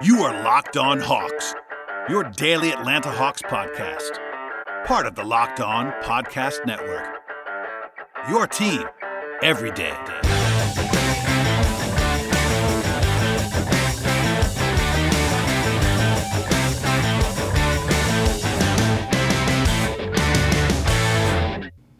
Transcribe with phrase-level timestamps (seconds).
[0.00, 1.56] You are Locked On Hawks,
[2.08, 4.16] your daily Atlanta Hawks podcast,
[4.84, 7.16] part of the Locked On Podcast Network.
[8.28, 8.84] Your team
[9.42, 9.96] every day.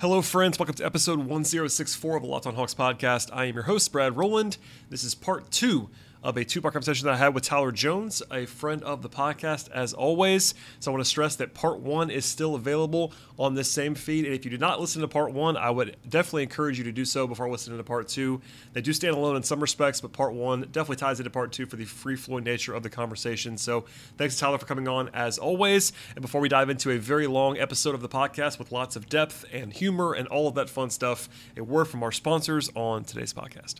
[0.00, 0.56] Hello, friends.
[0.56, 3.30] Welcome to episode 1064 of the Locked On Hawks podcast.
[3.32, 4.56] I am your host, Brad Rowland.
[4.88, 5.90] This is part two
[6.22, 9.08] of a two part conversation that I had with Tyler Jones, a friend of the
[9.08, 10.54] podcast, as always.
[10.80, 14.24] So I want to stress that part one is still available on this same feed.
[14.24, 16.92] And if you did not listen to part one, I would definitely encourage you to
[16.92, 18.40] do so before listening to part two.
[18.72, 21.66] They do stand alone in some respects, but part one definitely ties into part two
[21.66, 23.56] for the free flowing nature of the conversation.
[23.56, 23.84] So
[24.16, 25.92] thanks, Tyler, for coming on as always.
[26.14, 29.08] And before we dive into a very long episode of the podcast with lots of
[29.08, 33.04] depth and humor and all of that fun stuff, a word from our sponsors on
[33.04, 33.76] today's podcast.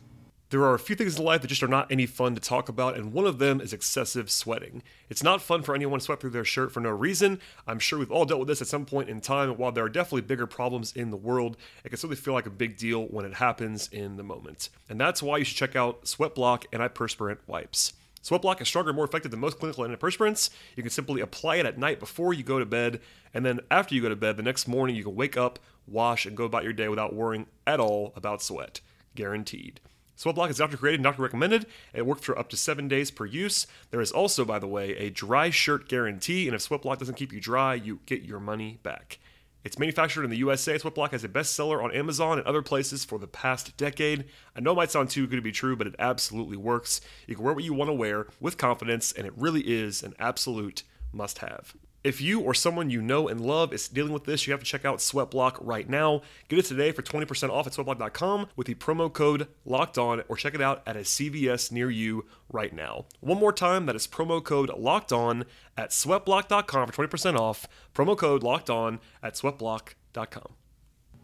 [0.51, 2.69] There are a few things in life that just are not any fun to talk
[2.69, 4.81] about, and one of them is excessive sweating.
[5.07, 7.39] It's not fun for anyone to sweat through their shirt for no reason.
[7.67, 9.83] I'm sure we've all dealt with this at some point in time, and while there
[9.83, 13.03] are definitely bigger problems in the world, it can certainly feel like a big deal
[13.03, 14.69] when it happens in the moment.
[14.89, 17.93] And that's why you should check out Sweatblock Antiperspirant Wipes.
[18.23, 20.49] Sweatblock is stronger and more effective than most clinical antiperspirants.
[20.75, 23.01] You can simply apply it at night before you go to bed,
[23.35, 26.25] and then after you go to bed, the next morning you can wake up, wash,
[26.25, 28.81] and go about your day without worrying at all about sweat.
[29.13, 29.79] Guaranteed.
[30.19, 31.65] Sweatblock is doctor created doctor recommended.
[31.93, 33.65] It works for up to seven days per use.
[33.89, 37.31] There is also, by the way, a dry shirt guarantee, and if Sweatblock doesn't keep
[37.31, 39.19] you dry, you get your money back.
[39.63, 40.77] It's manufactured in the USA.
[40.77, 44.25] Sweatblock has a bestseller on Amazon and other places for the past decade.
[44.57, 46.99] I know it might sound too good to be true, but it absolutely works.
[47.25, 50.15] You can wear what you want to wear with confidence, and it really is an
[50.19, 51.73] absolute must have.
[52.01, 54.65] If you or someone you know and love is dealing with this, you have to
[54.65, 56.21] check out Sweatblock right now.
[56.47, 60.37] Get it today for 20% off at sweatblock.com with the promo code locked on or
[60.37, 63.05] check it out at a CVS near you right now.
[63.19, 65.43] One more time, that is promo code locked on
[65.77, 67.67] at sweatblock.com for 20% off.
[67.93, 70.53] Promo code locked on at sweatblock.com.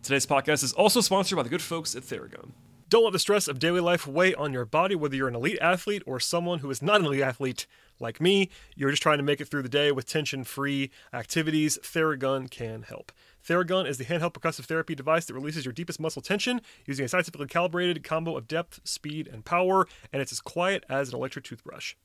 [0.04, 2.52] Today's podcast is also sponsored by the good folks at Theragun.
[2.90, 5.58] Don't let the stress of daily life weigh on your body, whether you're an elite
[5.60, 7.66] athlete or someone who is not an elite athlete
[8.00, 8.50] like me.
[8.76, 11.78] You're just trying to make it through the day with tension free activities.
[11.82, 13.12] Theragun can help.
[13.48, 17.08] Theragun is the handheld percussive therapy device that releases your deepest muscle tension using a
[17.08, 21.46] scientifically calibrated combo of depth, speed, and power, and it's as quiet as an electric
[21.46, 21.96] toothbrush.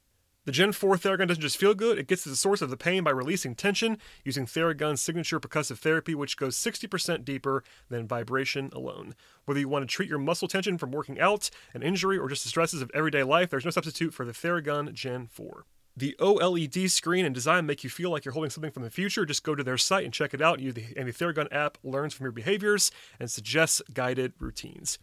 [0.47, 2.77] The Gen 4 Theragun doesn't just feel good, it gets to the source of the
[2.77, 8.71] pain by releasing tension using Theragun's signature percussive therapy, which goes 60% deeper than vibration
[8.73, 9.15] alone.
[9.45, 12.43] Whether you want to treat your muscle tension from working out, an injury, or just
[12.43, 15.67] the stresses of everyday life, there's no substitute for the Theragun Gen 4.
[15.97, 19.27] The OLED screen and design make you feel like you're holding something from the future.
[19.27, 20.61] Just go to their site and check it out.
[20.61, 24.99] You, and the Theragun app learns from your behaviors and suggests guided routines.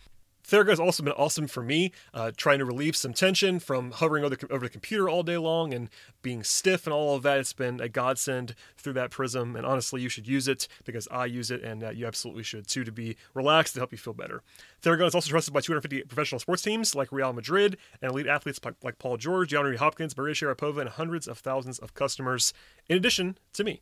[0.47, 4.23] Theragun has also been awesome for me, uh, trying to relieve some tension from hovering
[4.23, 5.89] over the, over the computer all day long and
[6.21, 7.39] being stiff and all of that.
[7.39, 11.25] It's been a godsend through that prism, and honestly, you should use it because I
[11.25, 14.13] use it, and uh, you absolutely should too to be relaxed to help you feel
[14.13, 14.41] better.
[14.81, 18.59] Theragun is also trusted by 250 professional sports teams like Real Madrid and elite athletes
[18.83, 22.53] like Paul George, DeAndre Hopkins, Maria Sharapova, and hundreds of thousands of customers,
[22.87, 23.81] in addition to me.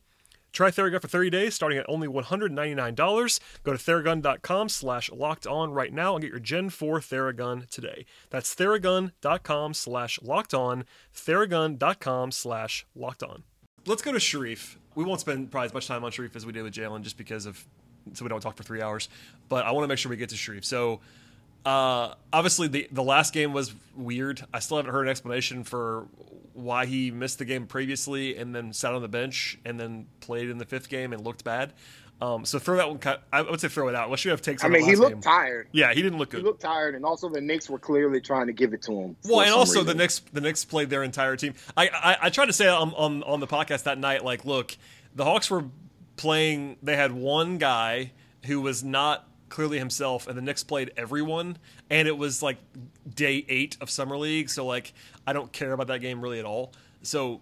[0.56, 3.40] Try Theragun for 30 days, starting at only $199.
[3.62, 8.06] Go to theragun.com slash locked on right now and get your Gen 4 Theragun today.
[8.30, 10.84] That's theragun.com slash locked on,
[11.14, 13.42] theragun.com slash locked on.
[13.84, 14.76] Let's go to Sharife.
[14.94, 17.18] We won't spend probably as much time on Sharife as we did with Jalen just
[17.18, 17.62] because of,
[18.14, 19.10] so we don't talk for three hours.
[19.50, 20.64] But I want to make sure we get to Sharife.
[20.64, 21.00] So,
[21.66, 24.42] uh, obviously, the, the last game was weird.
[24.54, 26.06] I still haven't heard an explanation for
[26.56, 30.48] why he missed the game previously and then sat on the bench and then played
[30.48, 31.72] in the fifth game and looked bad.
[32.20, 33.18] Um, so throw that one.
[33.30, 34.64] I would say throw it out unless you have takes.
[34.64, 35.20] I mean, he looked game.
[35.20, 35.68] tired.
[35.72, 36.38] Yeah, he didn't look good.
[36.38, 39.16] He looked tired, and also the Knicks were clearly trying to give it to him.
[39.24, 39.86] Well, and also reason.
[39.86, 41.52] the Knicks, the Knicks played their entire team.
[41.76, 44.74] I, I, I tried to say on, on on the podcast that night, like, look,
[45.14, 45.66] the Hawks were
[46.16, 46.78] playing.
[46.82, 48.12] They had one guy
[48.46, 51.58] who was not clearly himself, and the Knicks played everyone,
[51.90, 52.58] and it was like
[53.14, 54.50] day eight of summer league.
[54.50, 54.92] So like,
[55.26, 56.72] I don't care about that game really at all.
[57.02, 57.40] So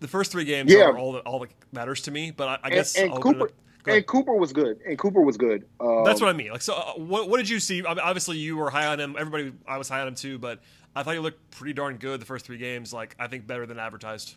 [0.00, 0.84] the first three games yeah.
[0.84, 2.30] are all that all that matters to me.
[2.30, 3.50] But I, I guess and, and Cooper.
[3.88, 4.80] And Cooper was good.
[4.84, 5.64] And Cooper was good.
[5.78, 6.50] Um, That's what I mean.
[6.50, 7.84] Like, so uh, what, what did you see?
[7.86, 9.14] I mean, obviously, you were high on him.
[9.16, 10.38] Everybody, I was high on him too.
[10.40, 10.60] But
[10.96, 12.92] I thought he looked pretty darn good the first three games.
[12.92, 14.34] Like, I think better than advertised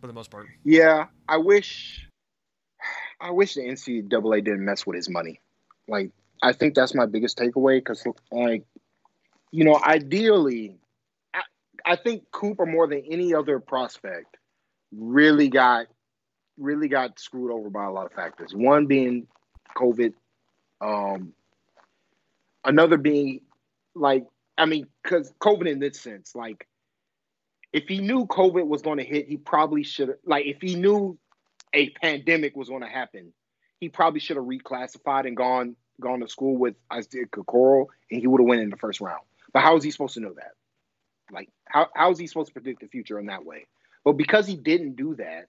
[0.00, 0.46] for the most part.
[0.64, 2.08] Yeah, I wish,
[3.20, 5.40] I wish the NCAA didn't mess with his money.
[5.88, 6.12] Like,
[6.42, 8.64] I think that's my biggest takeaway because, like,
[9.50, 10.76] you know, ideally,
[11.34, 11.42] I,
[11.84, 14.36] I think Cooper more than any other prospect
[14.92, 15.86] really got
[16.58, 18.54] really got screwed over by a lot of factors.
[18.54, 19.26] One being
[19.76, 20.14] COVID,
[20.80, 21.32] um,
[22.64, 23.40] another being
[23.94, 24.26] like
[24.58, 26.66] I mean, because COVID in this sense, like
[27.72, 30.74] if he knew COVID was going to hit, he probably should have like if he
[30.74, 31.18] knew
[31.72, 33.32] a pandemic was going to happen,
[33.80, 38.26] he probably should have reclassified and gone gone to school with Isaiah Okoro, and he
[38.26, 39.22] would have went in the first round.
[39.52, 40.52] But how is he supposed to know that?
[41.32, 43.66] Like, how, how is he supposed to predict the future in that way?
[44.04, 45.48] But because he didn't do that,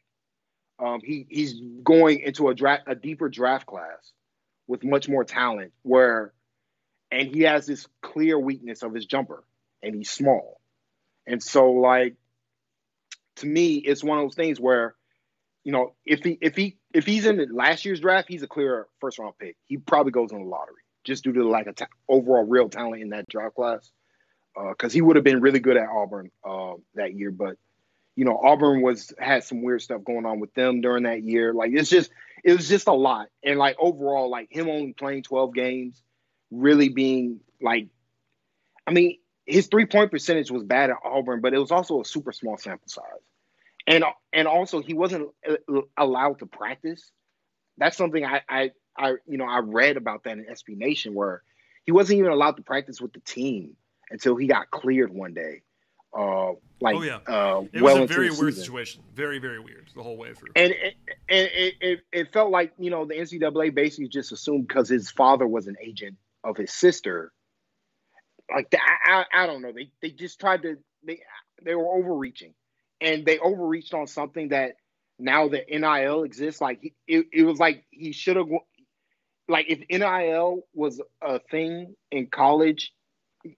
[0.80, 4.12] um, he he's going into a draft, a deeper draft class
[4.68, 5.74] with much more talent.
[5.84, 6.34] Where,
[7.12, 9.44] and he has this clear weakness of his jumper,
[9.82, 10.60] and he's small,
[11.26, 12.16] and so like,
[13.38, 14.96] to me, it's one of those things where,
[15.68, 18.88] you know, if he if he if he's in last year's draft, he's a clear
[19.02, 19.58] first round pick.
[19.66, 21.76] He probably goes on the lottery just due to the lack of
[22.08, 23.92] overall real talent in that draft class.
[24.56, 27.58] Because uh, he would have been really good at Auburn uh, that year, but
[28.16, 31.54] you know Auburn was had some weird stuff going on with them during that year.
[31.54, 32.12] Like it's just
[32.46, 36.02] it was just a lot, and like overall, like him only playing twelve games,
[36.50, 37.90] really being like,
[38.88, 42.06] I mean, his three point percentage was bad at Auburn, but it was also a
[42.06, 43.04] super small sample size,
[43.88, 44.04] and
[44.34, 47.12] and also he wasn't uh, allowed to practice.
[47.78, 51.42] That's something I I, I you know I read about that in SB Nation where
[51.86, 53.76] he wasn't even allowed to practice with the team
[54.12, 55.62] until he got cleared one day
[56.18, 57.20] uh, like oh, yeah.
[57.28, 59.04] Uh, it well was a very weird situation.
[59.14, 60.50] Very very weird the whole way through.
[60.56, 60.96] And it,
[61.30, 65.12] and it, it, it felt like you know the NCAA basically just assumed because his
[65.12, 67.32] father was an agent of his sister.
[68.54, 69.72] Like the, I, I don't know.
[69.72, 71.20] They they just tried to they
[71.62, 72.54] they were overreaching,
[73.02, 74.74] and they overreached on something that
[75.20, 76.62] now that NIL exists.
[76.62, 78.48] Like it, it was like he should have
[79.48, 82.94] like if NIL was a thing in college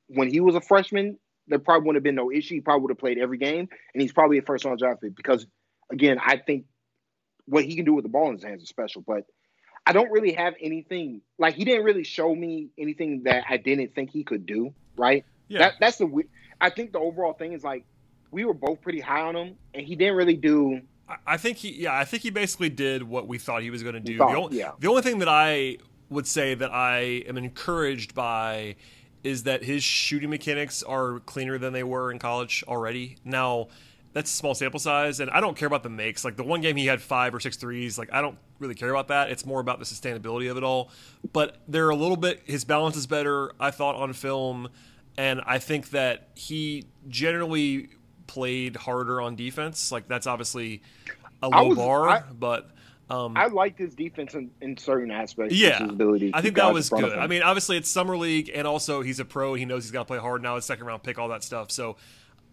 [0.07, 2.55] when he was a freshman, there probably wouldn't have been no issue.
[2.55, 5.15] He probably would have played every game, and he's probably a first round draft pick
[5.15, 5.45] because,
[5.91, 6.65] again, I think
[7.45, 9.03] what he can do with the ball in his hands is special.
[9.05, 9.23] But
[9.85, 13.95] I don't really have anything like he didn't really show me anything that I didn't
[13.95, 14.73] think he could do.
[14.95, 15.25] Right?
[15.47, 15.59] Yeah.
[15.59, 16.23] That, that's the.
[16.61, 17.85] I think the overall thing is like
[18.31, 20.81] we were both pretty high on him, and he didn't really do.
[21.25, 23.95] I think he, yeah, I think he basically did what we thought he was going
[23.95, 24.17] to do.
[24.17, 24.71] Thought, the, only, yeah.
[24.79, 25.77] the only thing that I
[26.09, 28.75] would say that I am encouraged by
[29.23, 33.17] is that his shooting mechanics are cleaner than they were in college already.
[33.25, 33.67] Now,
[34.13, 36.25] that's a small sample size, and I don't care about the makes.
[36.25, 38.89] Like the one game he had five or six threes, like I don't really care
[38.89, 39.29] about that.
[39.29, 40.89] It's more about the sustainability of it all.
[41.33, 44.69] But they're a little bit his balance is better, I thought, on film,
[45.17, 47.89] and I think that he generally
[48.29, 49.91] played harder on defense.
[49.91, 50.83] Like that's obviously
[51.41, 52.69] a low was, bar, I, but
[53.09, 55.55] um, I liked his defense in, in certain aspects.
[55.55, 55.79] Yeah,
[56.33, 57.17] I think that was good.
[57.17, 59.55] I mean, obviously it's summer league, and also he's a pro.
[59.55, 60.57] He knows he's got to play hard now.
[60.57, 61.71] His second round pick, all that stuff.
[61.71, 61.97] So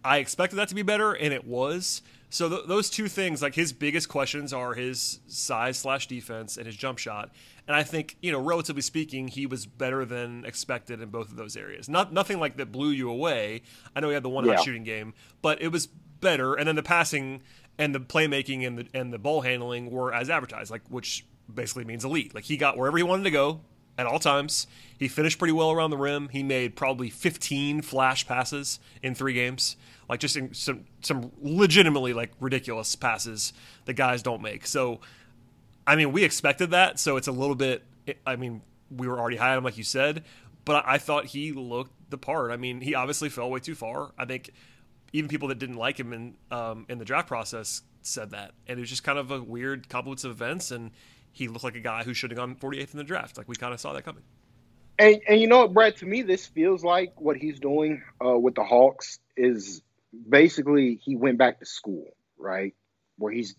[0.03, 2.01] I expected that to be better, and it was.
[2.29, 6.67] So th- those two things, like his biggest questions, are his size slash defense and
[6.67, 7.31] his jump shot.
[7.67, 11.37] And I think you know, relatively speaking, he was better than expected in both of
[11.37, 11.89] those areas.
[11.89, 13.63] Not nothing like that blew you away.
[13.95, 16.55] I know he had the one hot shooting game, but it was better.
[16.55, 17.43] And then the passing
[17.79, 21.85] and the playmaking and the and the ball handling were as advertised, like which basically
[21.85, 22.35] means elite.
[22.35, 23.61] Like he got wherever he wanted to go
[23.99, 24.67] at all times.
[24.99, 26.29] He finished pretty well around the rim.
[26.31, 29.77] He made probably 15 flash passes in three games,
[30.09, 33.53] like just some some legitimately like ridiculous passes
[33.85, 34.67] that guys don't make.
[34.67, 35.01] So,
[35.87, 36.99] I mean, we expected that.
[36.99, 37.85] So it's a little bit.
[38.27, 40.25] I mean, we were already high on him, like you said,
[40.65, 42.51] but I thought he looked the part.
[42.51, 44.13] I mean, he obviously fell way too far.
[44.17, 44.51] I think
[45.13, 48.79] even people that didn't like him in um, in the draft process said that, and
[48.79, 50.91] it was just kind of a weird confluence of events, and
[51.37, 53.37] he looked like a guy who should have gone 48th in the draft.
[53.37, 54.23] Like we kind of saw that coming.
[54.99, 55.97] And and you know what, Brad?
[55.97, 59.83] To me, this feels like what he's doing uh, with the Hawks is
[60.29, 62.07] basically he went back to school,
[62.39, 62.75] right?
[63.19, 63.55] Where he's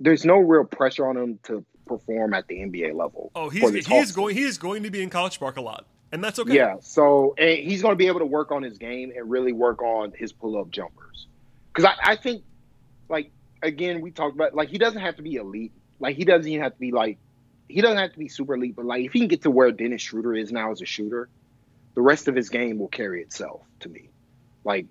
[0.00, 3.30] there's no real pressure on him to perform at the NBA level.
[3.34, 6.22] Oh, he's he's going he is going to be in College Park a lot and
[6.24, 6.54] that's okay.
[6.54, 6.76] Yeah.
[6.80, 9.82] So and he's going to be able to work on his game and really work
[9.82, 11.26] on his pull up jumpers.
[11.72, 12.44] Because I, I think,
[13.08, 13.30] like
[13.62, 15.72] again, we talked about like he doesn't have to be elite.
[16.00, 17.18] Like he doesn't even have to be like
[17.68, 18.76] he doesn't have to be super elite.
[18.76, 21.28] But like if he can get to where Dennis Schroeder is now as a shooter,
[21.94, 23.62] the rest of his game will carry itself.
[23.80, 24.10] To me,
[24.64, 24.86] like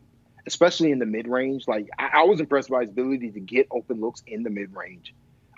[0.48, 1.68] especially in the mid range.
[1.68, 4.76] Like I, I, was impressed by his ability to get open looks in the mid
[4.76, 5.14] range.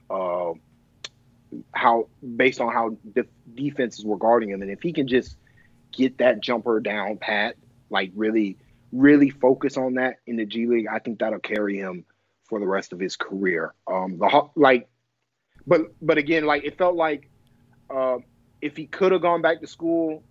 [0.09, 0.53] Uh,
[1.73, 3.25] how based on how the
[3.55, 5.37] defenses were guarding him, and if he can just
[5.91, 7.55] get that jumper down pat,
[7.89, 8.57] like really,
[8.91, 12.03] really focus on that in the G League, I think that'll carry him
[12.43, 13.73] for the rest of his career.
[13.87, 14.89] Um, the like,
[15.69, 17.29] but but again, like it felt like
[17.89, 18.17] uh,
[18.59, 20.23] if he could have gone back to school,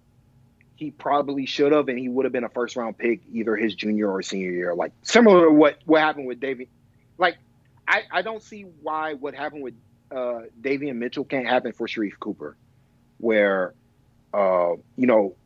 [0.74, 3.74] he probably should have, and he would have been a first round pick either his
[3.74, 4.74] junior or senior year.
[4.74, 6.68] Like similar to what what happened with David.
[7.18, 7.38] Like
[7.86, 9.74] I I don't see why what happened with
[10.10, 12.56] uh, Davion Mitchell can't happen for Sharife Cooper,
[13.18, 13.74] where
[14.34, 15.36] uh, you know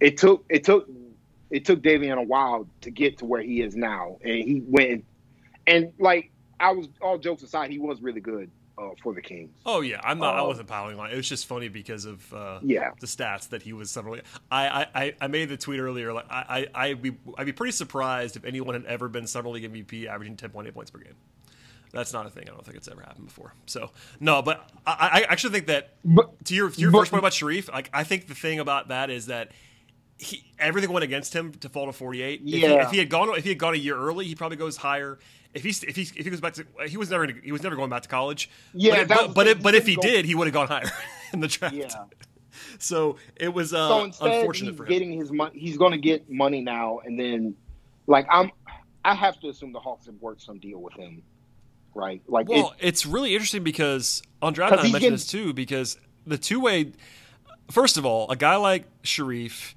[0.00, 0.90] it took it took
[1.48, 5.04] it took Davion a while to get to where he is now, and he went
[5.64, 9.50] and like I was all jokes aside, he was really good uh, for the Kings.
[9.66, 10.34] Oh yeah, I'm not.
[10.36, 11.10] I Um, wasn't piling on.
[11.10, 12.90] It was just funny because of uh, Yeah.
[13.00, 14.22] the stats that he was suddenly.
[14.50, 16.12] I, I- I, I made the tweet earlier.
[16.12, 19.50] Like I, I I'd be I'd be pretty surprised if anyone had ever been summer
[19.50, 21.14] league MVP averaging 10.8 points per game.
[21.92, 22.44] That's not a thing.
[22.48, 23.52] I don't think it's ever happened before.
[23.66, 27.10] So no, but I, I actually think that But to your to your but- first
[27.10, 29.50] point about Sharife, like I think the thing about that is that
[30.20, 32.40] he everything went against him to fall to 48.
[32.42, 32.84] If he, Yeah.
[32.84, 35.18] if he had gone if he had gone a year early, he probably goes higher.
[35.54, 37.74] If he's if he if he goes back to he was never he was never
[37.74, 38.50] going back to college.
[38.74, 40.90] Yeah, but but but, it, but if he did, he would have gone higher
[41.32, 41.74] in the draft.
[41.74, 41.88] yeah.
[42.78, 44.88] So it was uh, so instead, unfortunate he's for him.
[44.90, 45.58] getting his money.
[45.58, 47.54] He's going to get money now, and then,
[48.06, 48.50] like I'm,
[49.04, 51.22] I have to assume the Hawks have worked some deal with him,
[51.94, 52.20] right?
[52.28, 55.96] Like it- Well, it's really interesting because on draft I mentioned getting- this too because
[56.26, 56.92] the two way.
[57.70, 59.74] First of all, a guy like Sharife,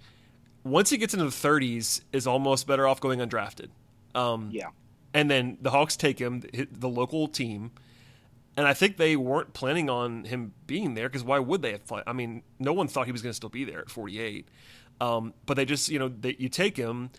[0.64, 3.70] once he gets into the 30s, is almost better off going undrafted.
[4.16, 4.68] Um, yeah,
[5.14, 7.72] and then the Hawks take him, the local team,
[8.56, 11.86] and I think they weren't planning on him being there because why would they have?
[11.86, 12.04] Play?
[12.06, 14.48] I mean, no one thought he was going to still be there at 48.
[15.02, 17.10] Um, but they just, you know, they, you take him,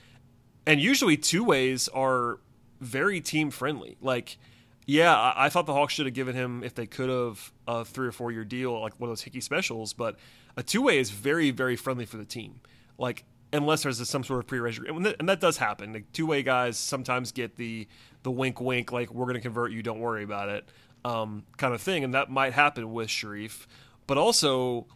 [0.66, 2.38] and usually two ways are
[2.80, 3.96] very team friendly.
[4.00, 4.38] Like,
[4.86, 7.84] yeah, I, I thought the Hawks should have given him, if they could have, a
[7.84, 9.92] three or four year deal, like one of those Hickey specials.
[9.92, 10.16] But
[10.56, 12.60] a two way is very, very friendly for the team.
[12.96, 15.92] Like, unless there's a, some sort of pre-registration, and that, and that does happen.
[15.92, 17.86] Like, two way guys sometimes get the
[18.22, 20.68] the wink, wink, like we're going to convert you, don't worry about it,
[21.04, 23.66] um, kind of thing, and that might happen with Sharife.
[24.06, 24.86] But also,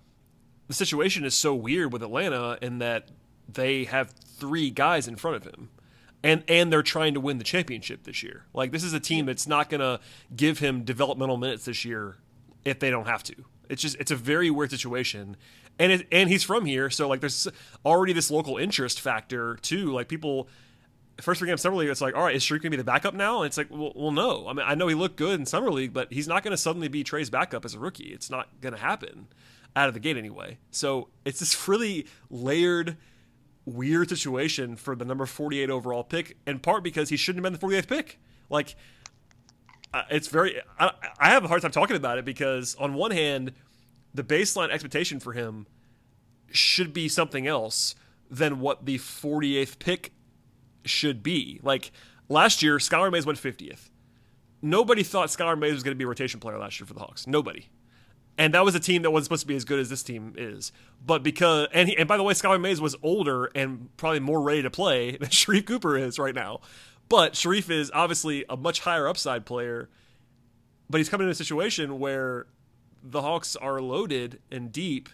[0.66, 3.10] the situation is so weird with Atlanta in that
[3.48, 5.70] they have three guys in front of him.
[6.22, 8.44] And and they're trying to win the championship this year.
[8.52, 10.00] Like this is a team that's not going to
[10.34, 12.16] give him developmental minutes this year
[12.64, 13.34] if they don't have to.
[13.68, 15.36] It's just it's a very weird situation.
[15.78, 17.46] And it, and he's from here, so like there's
[17.84, 19.92] already this local interest factor too.
[19.92, 20.48] Like people
[21.20, 23.42] first games summer league, it's like, all right, is Sharife gonna be the backup now?
[23.42, 24.48] And it's like, well, well, no.
[24.48, 26.88] I mean, I know he looked good in summer league, but he's not gonna suddenly
[26.88, 28.08] be Trae's backup as a rookie.
[28.12, 29.28] It's not gonna happen
[29.76, 30.58] out of the gate anyway.
[30.70, 32.96] So it's this really layered,
[33.64, 37.70] weird situation for the number 48 overall pick, in part because he shouldn't have been
[37.70, 38.18] the 48th pick.
[38.50, 38.76] Like,
[39.92, 40.60] uh, it's very.
[40.78, 43.52] I, I have a hard time talking about it because on one hand,
[44.14, 45.66] the baseline expectation for him
[46.50, 47.94] should be something else
[48.30, 50.12] than what the 48th pick
[50.84, 51.60] should be.
[51.62, 51.92] Like
[52.28, 53.90] last year, Skylar Mays went 50th.
[54.60, 57.00] Nobody thought Skylar Mays was going to be a rotation player last year for the
[57.00, 57.26] Hawks.
[57.26, 57.68] Nobody.
[58.36, 60.34] And that was a team that wasn't supposed to be as good as this team
[60.36, 60.72] is.
[61.04, 64.40] But because and he, and by the way, Skylar Mays was older and probably more
[64.40, 66.60] ready to play than Sharife Cooper is right now.
[67.08, 69.88] But Sharife is obviously a much higher upside player.
[70.90, 72.46] But he's coming in a situation where
[73.02, 75.08] the Hawks are loaded and deep.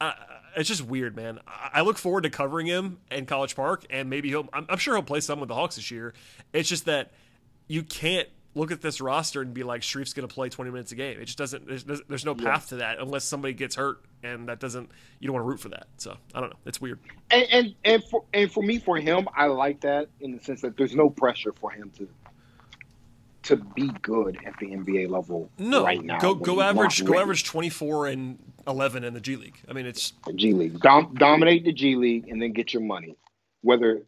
[0.00, 0.12] Uh,
[0.56, 1.40] it's just weird, man.
[1.46, 4.48] I, look forward to covering him in College Park, and maybe he'll.
[4.52, 6.14] I'm, I'm sure he'll play some with the Hawks this year.
[6.52, 7.12] It's just that
[7.68, 10.90] you can't look at this roster and be like Sharife's going to play 20 minutes
[10.92, 11.20] a game.
[11.20, 11.66] It just doesn't.
[11.66, 14.90] There's, there's, no path to that unless somebody gets hurt, and that doesn't.
[15.20, 15.86] You don't want to root for that.
[15.98, 16.58] So I don't know.
[16.64, 16.98] It's weird.
[17.30, 20.62] and and and for and for me, for him, I like that in the sense
[20.62, 22.08] that there's no pressure for him to
[23.46, 26.18] to be good at the NBA level No, right now.
[26.18, 29.56] go go average go average 24 and 11 in the G League.
[29.68, 30.80] I mean, it's the G League.
[30.80, 33.16] Dom- dominate the G League and then get your money.
[33.62, 34.02] Whether,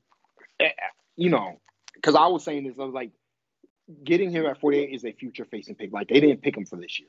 [0.61, 0.71] eh,
[1.17, 1.61] you know,
[1.95, 3.11] because I was saying this, I was like,
[4.05, 5.93] getting him at 48 is a future facing pick.
[5.93, 7.09] Like they didn't pick him for this year.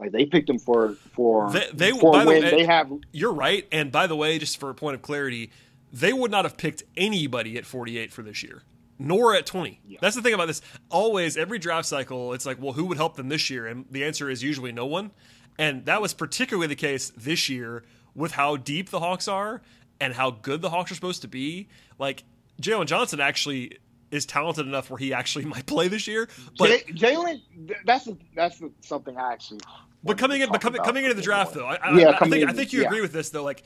[0.00, 2.92] Like they picked him for for They- they- for by the when way- they have.
[3.12, 3.66] You're right.
[3.72, 5.50] And by the way, just for a point of clarity,
[5.92, 8.62] they would not have picked anybody at 48 for this year,
[8.98, 9.80] nor at 20.
[9.86, 9.98] Yeah.
[10.00, 10.62] That's the thing about this.
[10.90, 13.66] Always, every draft cycle, it's like, well, who would help them this year?
[13.66, 15.10] And the answer is usually no one.
[15.58, 17.84] And that was particularly the case this year
[18.14, 19.62] with how deep the Hawks are
[20.00, 21.68] and how good the Hawks are supposed to be.
[21.98, 22.24] Like,
[22.60, 23.78] Jalen Johnson actually
[24.10, 26.28] is talented enough where he actually might play this year.
[26.58, 29.60] But Jalen, th- that's that's something I actually.
[30.02, 32.40] But coming in, but coming, coming into the draft, though, I, I, Yeah, I coming
[32.40, 32.86] think I think you yeah.
[32.86, 33.42] agree with this, though.
[33.42, 33.64] Like,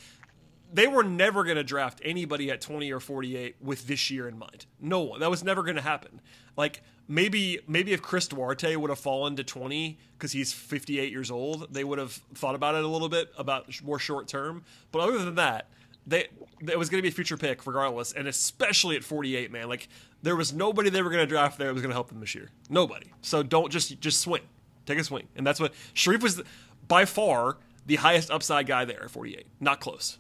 [0.73, 4.39] they were never going to draft anybody at twenty or forty-eight with this year in
[4.39, 4.67] mind.
[4.81, 5.21] No one.
[5.21, 6.21] That was never going to happen.
[6.57, 11.31] Like maybe maybe if Chris Duarte would have fallen to twenty because he's fifty-eight years
[11.31, 14.65] old, they would have thought about it a little bit about more short term.
[14.93, 15.69] But other than that,
[16.07, 16.29] they
[16.69, 19.69] it was going to be a future pick regardless, and especially at forty-eight, man.
[19.69, 19.89] Like
[20.23, 22.21] there was nobody they were going to draft there that was going to help them
[22.21, 22.51] this year.
[22.69, 23.13] Nobody.
[23.23, 24.43] So don't just just swing,
[24.85, 26.43] take a swing, and that's what Sharife was
[26.87, 29.47] by far the highest upside guy there at forty-eight.
[29.61, 30.19] Not close.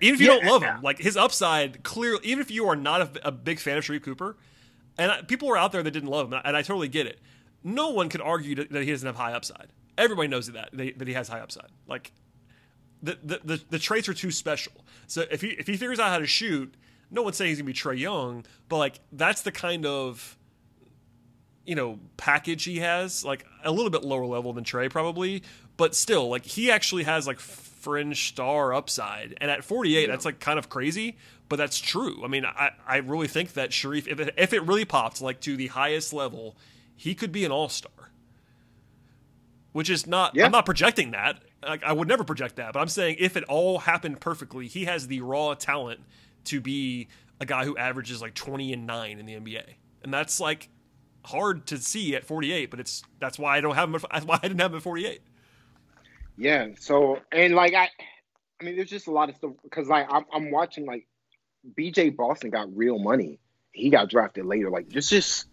[0.00, 0.40] Even if you Yeah.
[0.40, 3.58] don't love him, like his upside, clearly, even if you are not a, a big
[3.58, 4.36] fan of Sharife Cooper,
[4.98, 7.20] and I, people were out there that didn't love him, and I totally get it.
[7.62, 9.68] No one could argue that that he doesn't have high upside.
[9.96, 11.70] Everybody knows that that, that he has high upside.
[11.86, 12.12] Like
[13.02, 14.72] the, the, the, the traits are too special.
[15.06, 16.74] So if he if he figures out how to shoot,
[17.10, 20.36] no one's saying he's gonna be Trae Young, but like that's the kind of
[21.64, 25.42] you know package he has, like a little bit lower level than Trae probably,
[25.76, 27.40] but still like he actually has like
[27.84, 30.06] fringe star upside, and at 48, yeah.
[30.06, 31.16] that's like kind of crazy,
[31.48, 32.22] but that's true.
[32.24, 35.40] I mean, I I really think that Sharife, if it, if it really popped like
[35.42, 36.56] to the highest level,
[36.96, 37.92] he could be an all star.
[39.72, 40.34] Which is not.
[40.34, 40.46] Yeah.
[40.46, 41.42] I'm not projecting that.
[41.62, 44.84] Like, I would never project that, but I'm saying if it all happened perfectly, he
[44.84, 46.00] has the raw talent
[46.44, 47.08] to be
[47.40, 49.64] a guy who averages like 20 and 9 in the NBA.
[50.02, 50.68] And that's like
[51.24, 54.38] hard to see at 48, but it's that's why I don't have him that's why
[54.42, 55.20] I didn't have him at 48.
[56.36, 57.90] Yeah, so and like I
[58.60, 61.06] I mean there's just a lot of stuff cuz like I'm I'm watching like
[61.78, 63.38] BJ Boston got real money.
[63.72, 65.46] He got drafted later like just just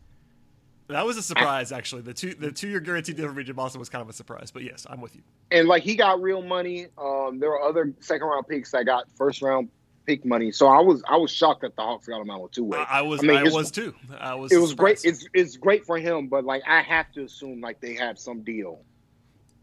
[0.92, 2.02] that was a surprise, actually.
[2.02, 4.52] The two the two year guaranteed deal for BJ Boston was kind of a surprise,
[4.52, 5.22] but yes, I'm with you.
[5.50, 6.88] And like he got real money.
[6.98, 9.70] Um, there were other second round picks that got first round
[10.06, 10.52] pick money.
[10.52, 12.78] So I was I was shocked that the Hawks got him out of two way.
[12.78, 13.94] I, I was I, mean, I was too.
[14.20, 14.52] I was.
[14.52, 15.04] It was surprised.
[15.04, 15.14] great.
[15.14, 18.44] It's it's great for him, but like I have to assume like they have some
[18.44, 18.84] deal.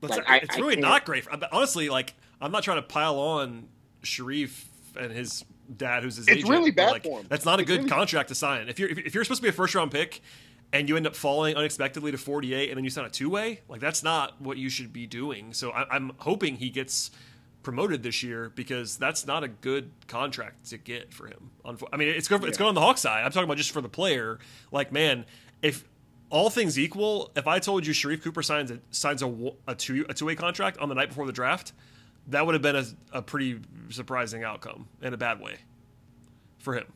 [0.00, 1.24] Like, it's really not great.
[1.24, 3.68] For, honestly, like I'm not trying to pile on
[4.02, 4.64] Sharife
[4.96, 5.44] and his
[5.76, 6.50] dad, who's his it's agent.
[6.50, 7.26] really bad like, for him.
[7.28, 7.90] That's not a it's good really...
[7.90, 8.68] contract to sign.
[8.68, 10.20] If you're if you're supposed to be a first round pick
[10.72, 13.60] and you end up falling unexpectedly to 48 and then you sign a two way,
[13.68, 15.52] like that's not what you should be doing.
[15.52, 17.10] So I, I'm hoping he gets
[17.62, 21.50] promoted this year because that's not a good contract to get for him.
[21.64, 22.40] I mean, it's good.
[22.40, 22.48] For, yeah.
[22.48, 23.24] It's good on the Hawk side.
[23.24, 24.38] I'm talking about just for the player.
[24.72, 25.26] Like, man,
[25.60, 25.84] if
[26.30, 30.04] all things equal, if I told you Sharife Cooper signs a, signs a, a two
[30.08, 31.72] a two way contract on the night before the draft,
[32.28, 35.56] that would have been a, a pretty surprising outcome in a bad way
[36.58, 36.86] for him.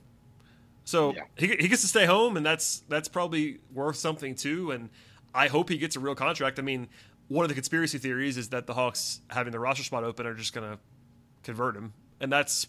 [0.85, 1.23] So yeah.
[1.37, 4.71] he, he gets to stay home, and that's that's probably worth something too.
[4.71, 4.91] And
[5.35, 6.59] I hope he gets a real contract.
[6.59, 6.89] I mean,
[7.29, 10.35] one of the conspiracy theories is that the Hawks having the roster spot open are
[10.35, 10.79] just going to
[11.43, 12.67] convert him, and that's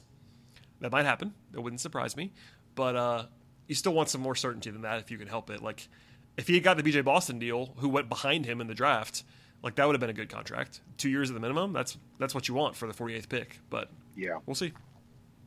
[0.80, 1.34] that might happen.
[1.54, 2.32] It wouldn't surprise me,
[2.76, 3.26] but uh,
[3.68, 5.62] you still want some more certainty than that if you can help it.
[5.62, 5.88] Like
[6.38, 9.24] if he had got the BJ Boston deal, who went behind him in the draft,
[9.62, 10.82] like that would have been a good contract.
[10.98, 11.74] Two years at the minimum.
[11.74, 13.60] That's that's what you want for the 48th pick.
[13.70, 14.74] But yeah, we'll see.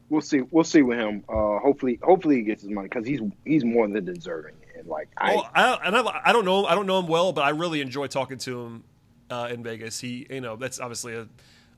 [0.08, 0.42] We'll see.
[0.50, 1.24] We'll see with him.
[1.28, 4.54] Uh, hopefully, hopefully he gets his money because he's he's more than deserving.
[4.76, 7.32] And like, well, I, I and I, I don't know I don't know him well,
[7.32, 8.84] but I really enjoy talking to him
[9.30, 10.00] uh, in Vegas.
[10.00, 11.26] He, you know, that's obviously a,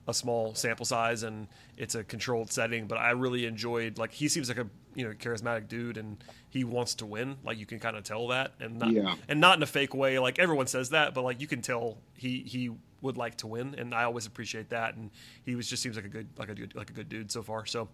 [0.06, 4.28] a small sample size and it's a controlled setting, but I really enjoyed like he
[4.28, 7.36] seems like a you know charismatic dude and he wants to win.
[7.44, 9.14] Like you can kind of tell that, and not yeah.
[9.28, 10.18] and not in a fake way.
[10.18, 13.74] Like everyone says that, but like you can tell he he would like to win,
[13.78, 14.96] and I always appreciate that.
[14.96, 15.10] And
[15.44, 17.42] he was just seems like a good like a good like a good dude so
[17.42, 17.66] far.
[17.66, 17.88] So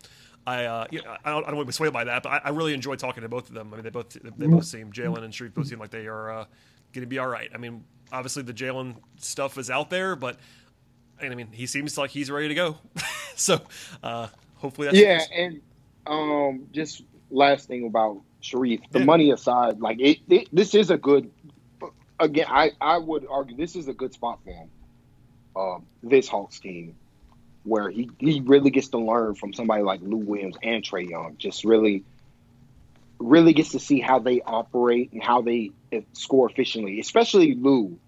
[0.46, 2.30] I uh, you know, I don't I don't want to be swayed by that, but
[2.30, 3.72] I, I, really enjoy talking to both of them.
[3.72, 6.30] I mean, they both they both seem Jalen and Sharife both seem like they are
[6.30, 6.44] uh,
[6.92, 7.50] going to be all right.
[7.54, 10.38] I mean, obviously the Jalen stuff is out there, but
[11.20, 12.78] I mean he seems like he's ready to go.
[13.36, 13.60] so
[14.02, 15.20] uh, hopefully that's yeah.
[15.34, 15.60] And
[16.06, 19.04] um, just last thing about Sharife, the yeah.
[19.04, 21.30] money aside, like it, it, this is a good.
[22.20, 24.70] Again, I I would argue this is a good spot for him.
[25.56, 26.94] Um, this Hawks team,
[27.64, 31.36] where he he really gets to learn from somebody like Lou Williams and Trae Young,
[31.38, 32.04] just really
[33.18, 37.98] really gets to see how they operate and how they uh, score efficiently, especially Lou,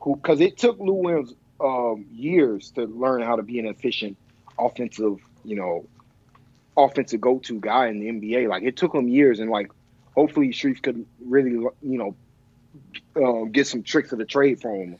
[0.00, 4.16] who because it took Lou Williams um, years to learn how to be an efficient
[4.58, 5.86] offensive, you know,
[6.76, 8.48] offensive go-to guy in the NBA.
[8.48, 9.70] Like it took him years, and like
[10.14, 12.14] hopefully Sharife could really, you know,
[13.16, 14.96] uh, get some tricks of the trade from him.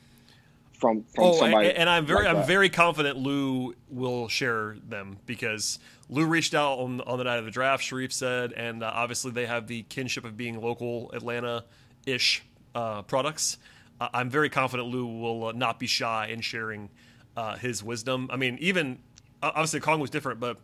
[0.73, 4.77] From, from oh, somebody and, and I'm very like I'm very confident Lou will share
[4.89, 7.85] them because Lou reached out on, on the night of the draft.
[7.85, 11.65] Sharife said, and uh, obviously they have the kinship of being local Atlanta
[12.07, 12.43] ish
[12.75, 13.59] uh, products.
[14.01, 16.89] Uh, I'm very confident Lou will uh, not be shy in sharing
[17.37, 18.31] uh, his wisdom.
[18.33, 19.01] I mean, even
[19.43, 20.57] obviously Kong was different, but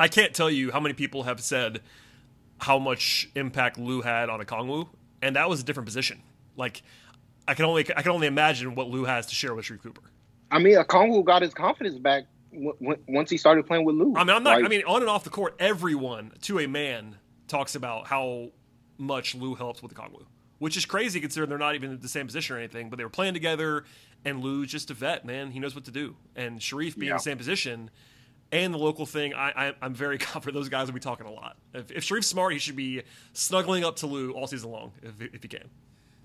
[0.00, 1.80] I can't tell you how many people have said
[2.58, 4.88] how much impact Lou had on Okongwu,
[5.22, 6.22] and that was a different position.
[6.56, 6.82] Like
[7.46, 10.02] I can only I can only imagine what Lou has to share with Sharife Cooper.
[10.50, 14.14] I mean, Okongwu got his confidence back w- once he started playing with Lou.
[14.16, 14.56] I mean, I'm not.
[14.56, 17.16] Like, I mean, on and off the court, everyone to a man
[17.48, 18.50] talks about how
[18.98, 20.24] much Lou helps with Okongwu,
[20.58, 22.88] which is crazy considering they're not even in the same position or anything.
[22.88, 23.84] But they were playing together,
[24.24, 25.50] and Lou's just a vet, man.
[25.50, 26.16] He knows what to do.
[26.36, 27.14] And Sharife being yeah.
[27.14, 27.90] in the same position
[28.54, 31.32] and the local thing, I, I, am very confident those guys will be talking a
[31.32, 31.56] lot.
[31.74, 35.20] If, if Sharife's smart, he should be snuggling up to Lou all season long if,
[35.20, 35.68] if he can.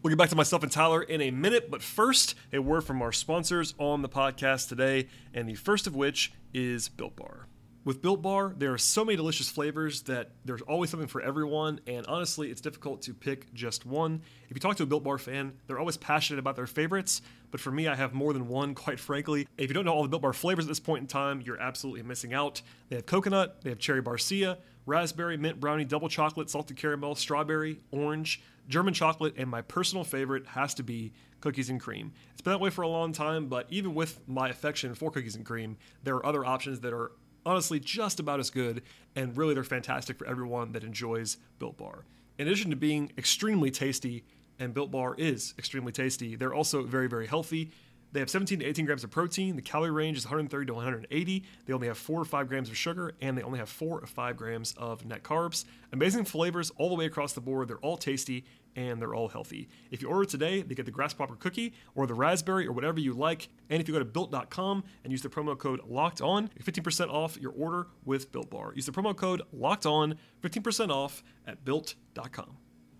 [0.03, 3.01] We'll get back to myself and Tyler in a minute, but first, a word from
[3.01, 7.47] our sponsors on the podcast today, and the first of which is Built Bar.
[7.83, 11.79] With Built Bar, there are so many delicious flavors that there's always something for everyone,
[11.87, 14.21] and honestly, it's difficult to pick just one.
[14.49, 17.59] If you talk to a Built Bar fan, they're always passionate about their favorites, but
[17.59, 19.47] for me, I have more than one, quite frankly.
[19.57, 21.59] If you don't know all the Built Bar flavors at this point in time, you're
[21.59, 22.61] absolutely missing out.
[22.89, 27.79] They have coconut, they have cherry barcia, raspberry, mint brownie, double chocolate, salted caramel, strawberry,
[27.91, 32.11] orange, German chocolate, and my personal favorite has to be cookies and cream.
[32.31, 35.35] It's been that way for a long time, but even with my affection for cookies
[35.35, 37.11] and cream, there are other options that are
[37.45, 38.83] honestly just about as good,
[39.15, 42.05] and really they're fantastic for everyone that enjoys Built Bar.
[42.37, 44.23] In addition to being extremely tasty,
[44.59, 47.71] and Built Bar is extremely tasty, they're also very, very healthy.
[48.11, 49.55] They have 17 to 18 grams of protein.
[49.55, 51.43] The calorie range is 130 to 180.
[51.65, 54.05] They only have 4 or 5 grams of sugar, and they only have 4 or
[54.07, 55.65] 5 grams of net carbs.
[55.93, 57.67] Amazing flavors all the way across the board.
[57.67, 58.45] They're all tasty,
[58.75, 59.69] and they're all healthy.
[59.91, 63.13] If you order today, they get the grasshopper cookie or the raspberry or whatever you
[63.13, 63.49] like.
[63.69, 67.37] And if you go to built.com and use the promo code locked on, 15% off
[67.37, 68.73] your order with Built Bar.
[68.75, 72.57] Use the promo code locked on, 15% off at built.com.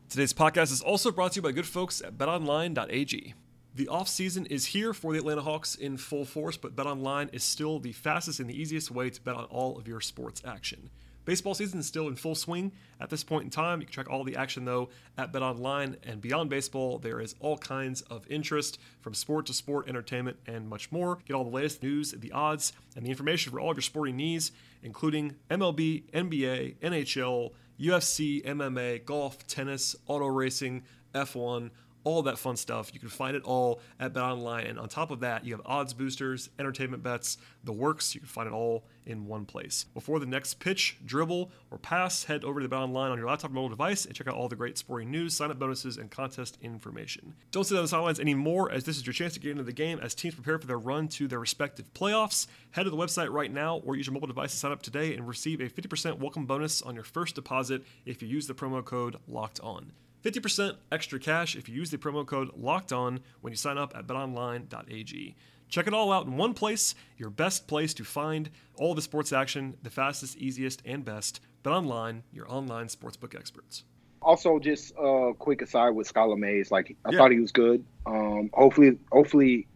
[0.09, 3.35] Today's podcast is also brought to you by good folks at betonline.ag.
[3.75, 7.77] The offseason is here for the Atlanta Hawks in full force, but BetOnline is still
[7.77, 10.89] the fastest and the easiest way to bet on all of your sports action.
[11.25, 13.81] Baseball season is still in full swing at this point in time.
[13.81, 16.97] You can track all the action though at BetOnline and beyond baseball.
[16.97, 21.19] There is all kinds of interest from sport to sport, entertainment, and much more.
[21.27, 24.15] Get all the latest news, the odds, and the information for all of your sporting
[24.15, 31.71] needs, including MLB, NBA, NHL, UFC, MMA, golf, tennis, auto racing, F1
[32.03, 32.93] all that fun stuff.
[32.93, 34.69] You can find it all at BetOnline.
[34.69, 38.15] And on top of that, you have odds boosters, entertainment bets, the works.
[38.15, 39.85] You can find it all in one place.
[39.93, 43.51] Before the next pitch, dribble, or pass, head over to the BetOnline on your laptop
[43.51, 46.57] or mobile device and check out all the great sporting news, sign-up bonuses, and contest
[46.61, 47.33] information.
[47.51, 49.73] Don't sit on the sidelines anymore, as this is your chance to get into the
[49.73, 52.47] game as teams prepare for their run to their respective playoffs.
[52.71, 55.15] Head to the website right now or use your mobile device to sign up today
[55.15, 58.83] and receive a 50% welcome bonus on your first deposit if you use the promo
[58.83, 59.91] code LOCKED ON.
[60.23, 63.95] 50% extra cash if you use the promo code locked on when you sign up
[63.95, 65.35] at betonline.ag.
[65.69, 69.31] Check it all out in one place, your best place to find all the sports
[69.31, 71.41] action, the fastest, easiest, and best.
[71.63, 73.83] BetOnline, your online sportsbook experts.
[74.21, 77.17] Also, just a quick aside with Skylar Mays, like I Yeah.
[77.19, 77.85] thought he was good.
[78.05, 79.67] Um, hopefully, hopefully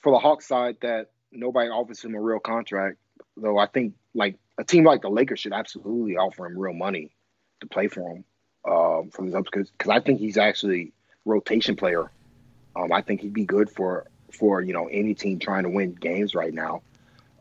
[0.00, 2.98] for the Hawks side that nobody offers him a real contract.
[3.36, 7.14] Though I think like a team like the Lakers should absolutely offer him real money
[7.60, 8.24] to play for him
[8.64, 10.92] um, from the because because I think he's actually
[11.24, 12.10] rotation player.
[12.76, 15.94] Um, I think he'd be good for for you know any team trying to win
[15.94, 16.82] games right now.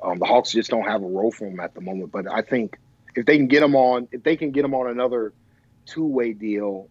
[0.01, 2.41] Um, the Hawks just don't have a role for him at the moment, but I
[2.41, 2.77] think
[3.15, 5.33] if they can get him on, if they can get him on another
[5.85, 6.89] two way deal,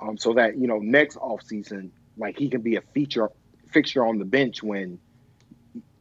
[0.00, 3.30] um, so that you know next offseason, like he can be a feature
[3.70, 4.98] fixture on the bench when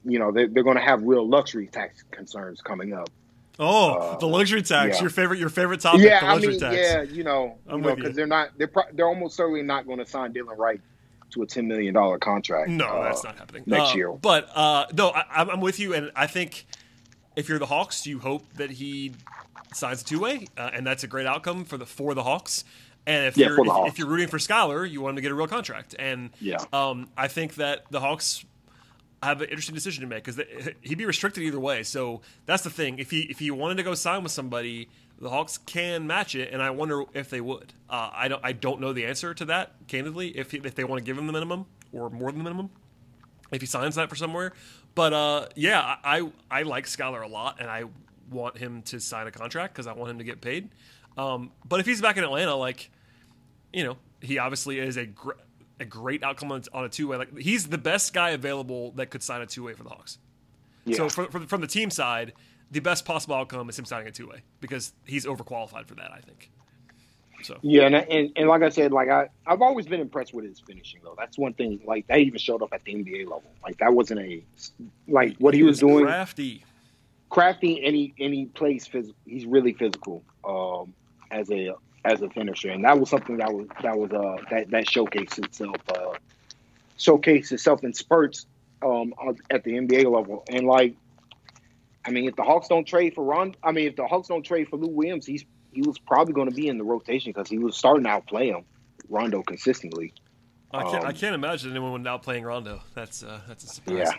[0.04, 3.10] you know they're, they're going to have real luxury tax concerns coming up.
[3.64, 5.02] Oh, Uh, the luxury tax, yeah.
[5.02, 6.76] your favorite, your favorite topic, yeah, the I luxury mean, tax.
[6.76, 7.96] yeah, you know, I'm know, you.
[7.96, 10.82] because they're not they're pro- they're almost certainly not going to sign Delon Wright
[11.30, 12.70] to a ten million dollar contract.
[12.70, 14.12] No, uh, that's not happening next Uh, year.
[14.14, 16.66] But uh, no, I, I'm I'm with you, and I think
[17.36, 19.14] if you're the Hawks, you hope that he
[19.74, 22.64] signs a two way, uh, and that's a great outcome for the for the Hawks.
[23.08, 25.32] And if Yeah, you're if, if you're rooting for Skylar, you want him to get
[25.32, 25.96] a real contract.
[25.98, 26.58] And Yeah.
[26.74, 28.44] um, I think that the Hawks
[29.24, 30.42] have an interesting decision to make because
[30.82, 31.84] he'd be restricted either way.
[31.84, 33.00] So that's the thing.
[33.00, 36.52] If he if he wanted to go sign with somebody, the Hawks can match it,
[36.52, 37.74] and I wonder if they would.
[37.90, 40.30] Uh, I don't I don't know the answer to that candidly.
[40.30, 42.72] If he, if they want to give him the minimum or more than the minimum,
[43.52, 44.54] if he signs that for somewhere.
[44.96, 47.86] But uh, yeah, I I like Skylar a lot, and I
[48.30, 50.70] want him to sign a contract because I want him to get paid.
[51.18, 52.90] Um, but if he's back in Atlanta, like
[53.72, 55.34] you know, he obviously is a gr-
[55.82, 57.18] a great outcome on, on a two way.
[57.18, 60.20] Like he's the best guy available that could sign a two way for the Hawks.
[60.86, 60.98] Yeah.
[60.98, 62.34] So for, for, from the team side,
[62.70, 66.12] the best possible outcome is him signing a two way because he's overqualified for that.
[66.12, 66.52] I think.
[67.44, 70.46] So Yeah, and, and and like I said, like I I've always been impressed with
[70.46, 71.16] his finishing though.
[71.18, 71.82] That's one thing.
[71.86, 73.52] Like that even showed up at the NBA level.
[73.64, 74.44] Like that wasn't a
[75.08, 76.06] like what he, was, doing.
[76.06, 76.64] crafty.
[77.30, 80.94] crafty and he and he plays phys- he's really physical um
[81.32, 84.70] as a as a finisher and that was something that was that was uh that
[84.72, 86.14] that showcased itself uh
[86.98, 88.46] showcased itself in spurts
[88.82, 89.14] um
[89.50, 90.96] at the NBA level and like
[92.06, 94.44] I mean if the Hawks don't trade for Ron I mean if the Hawks don't
[94.44, 97.50] trade for Lou Williams he's he was probably going to be in the rotation because
[97.50, 98.66] he was starting to outplay him
[99.08, 100.14] Rondo consistently
[100.74, 102.82] I can't, I Um, can't imagine anyone now playing Rondo.
[102.94, 103.98] That's uh, that's a surprise.
[103.98, 104.12] Yeah.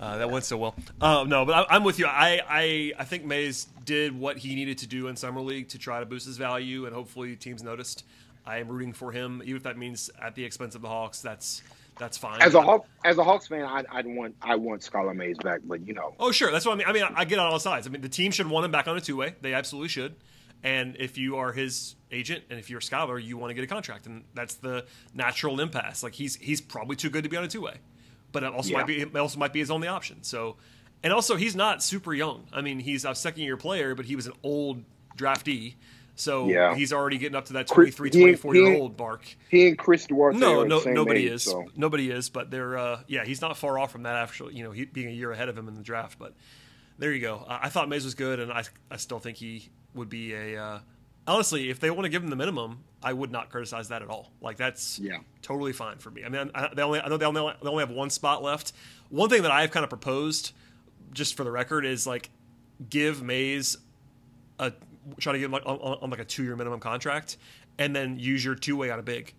[0.00, 0.74] Uh, that went so well.
[1.00, 2.06] Um, no, but I, I'm with you.
[2.06, 5.78] I, I I think Mays did what he needed to do in summer league to
[5.78, 8.04] try to boost his value, and hopefully teams noticed.
[8.46, 11.22] I am rooting for him, even if that means at the expense of the Hawks.
[11.22, 11.62] That's
[11.98, 12.42] that's fine.
[12.42, 15.60] As a Hawk, as a Hawks fan, I, I'd want I want Skylar Mays back,
[15.64, 16.50] but you know, Oh, sure.
[16.50, 16.86] That's what I mean.
[16.86, 17.86] I mean, I get on all sides.
[17.86, 19.34] I mean, the team should want him back on a two way.
[19.40, 20.14] They absolutely should.
[20.62, 23.64] And if you are his agent and if you're a Skylar, you want to get
[23.64, 26.02] a contract, and that's the natural impasse.
[26.02, 27.76] Like he's he's probably too good to be on a two way,
[28.34, 28.78] but it also Yeah.
[28.78, 30.22] might be it also might be his only option.
[30.22, 30.56] So,
[31.02, 32.46] and also he's not super young.
[32.52, 34.84] I mean, he's a second year player, but he was an old
[35.16, 35.76] draftee.
[36.16, 36.74] So Yeah.
[36.76, 39.24] he's already getting up to that Chris- 23, he- 24 year old mark.
[39.48, 41.42] he and Chris Duarte No, are no, the same nobody age, is.
[41.44, 41.64] So.
[41.76, 44.16] Nobody is, but they're uh, yeah, he's not far off from that.
[44.16, 46.18] Actually, you know, he, being a year ahead of him in the draft.
[46.18, 46.34] But
[46.98, 47.44] there you go.
[47.48, 50.62] I, I thought Mays was good, and I I still think he would be a.
[50.62, 50.78] Uh,
[51.26, 54.08] honestly, if they want to give him the minimum, I would not criticize that at
[54.08, 54.30] all.
[54.40, 55.18] Like that's Yeah.
[55.42, 56.24] totally fine for me.
[56.24, 58.72] I mean, I, they only I know they only they only have one spot left.
[59.10, 60.52] One thing that I've kind of proposed,
[61.12, 62.30] just for the record, is like
[62.90, 63.76] give Mays
[64.58, 64.72] a
[65.18, 67.36] try to get him like on, on like a two year minimum contract,
[67.78, 69.34] and then use your two way on a big,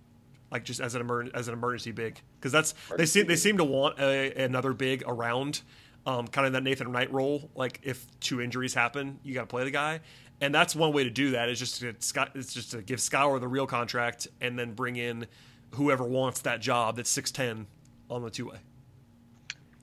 [0.51, 3.57] like just as an emer- as an emergency big, because that's they seem they seem
[3.57, 5.61] to want a, another big around,
[6.05, 7.49] um, kind of that Nathan Knight role.
[7.55, 10.01] Like if two injuries happen, you got to play the guy,
[10.41, 13.39] and that's one way to do that is just to it's just to give Skylar
[13.39, 15.27] the real contract and then bring in
[15.71, 17.67] whoever wants that job that's six ten
[18.09, 18.57] on the two way.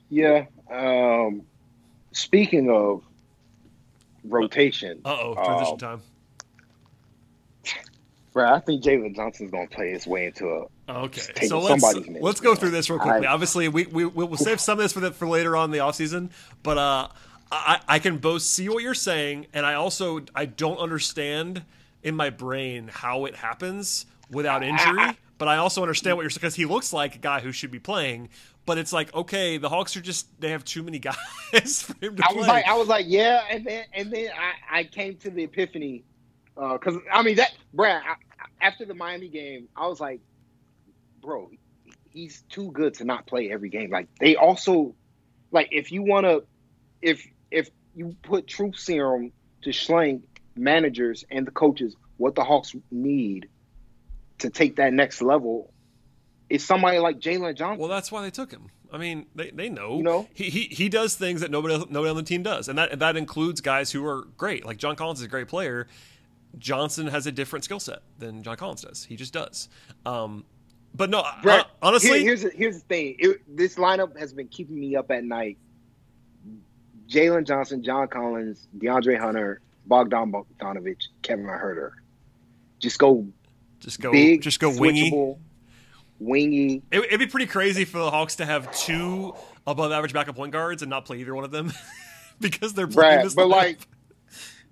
[0.09, 0.45] Yeah.
[0.71, 1.43] Um,
[2.13, 3.03] speaking of
[4.25, 6.01] rotation, Uh oh, transition um, time.
[8.33, 10.67] bro, I think Jalen Johnson's gonna play his way into a.
[10.89, 11.83] Okay, so let's
[12.21, 13.27] let's go through this real quickly.
[13.27, 15.71] I- Obviously, we, we we'll save some of this for the, for later on in
[15.71, 16.31] the offseason,
[16.63, 17.09] but uh,
[17.53, 21.63] I I can both see what you're saying, and I also I don't understand
[22.03, 25.17] in my brain how it happens without injury.
[25.39, 27.71] But I also understand what you're saying because he looks like a guy who should
[27.71, 28.29] be playing.
[28.65, 30.99] But it's like okay, the Hawks are just they have too many
[31.53, 32.37] guys for him to I play.
[32.39, 35.45] was like, I was like, yeah, and then and then I, I came to the
[35.45, 36.05] epiphany,
[36.57, 38.03] uh, because I mean that, Brad.
[38.09, 38.15] I,
[38.65, 40.21] after the Miami game, I was like,
[41.21, 41.51] bro,
[42.11, 43.91] he's too good to not play every game.
[43.91, 44.95] Like they also,
[45.51, 46.45] like if you want to,
[47.01, 50.23] if if you put truth serum to Schlenk
[50.57, 53.49] managers and the coaches, what the Hawks need
[54.39, 55.73] to take that next level
[56.49, 57.79] is somebody like Jalen Johnson.
[57.79, 58.69] Well, that's why they took him.
[58.93, 59.97] I mean, they, they know.
[59.97, 60.29] You know?
[60.35, 62.99] he, he he does things that nobody else- nobody on the team does, and that
[62.99, 64.67] that includes guys who are great.
[64.67, 65.87] Like John Collins is a great player.
[66.59, 69.05] Johnson has a different skill set than John Collins does.
[69.05, 69.71] He just does.
[70.05, 70.45] Um,
[70.95, 73.17] but no, Brett, hon- honestly, here- here's the, here's the thing.
[73.19, 75.57] It, this lineup has been keeping me up at night.
[77.09, 81.93] Jalen Johnson, John Collins, DeAndre Hunter, Bogdan Bogdanovich, Kevin Huerter.
[82.79, 83.27] Just go
[83.81, 85.37] just go big, just go wingy.
[86.19, 86.83] wingy.
[86.91, 89.35] It, it'd be pretty crazy for the Hawks to have two
[89.67, 91.73] above average backup point guards and not play either one of them
[92.41, 93.35] because they're playing Brad, this.
[93.35, 93.79] but like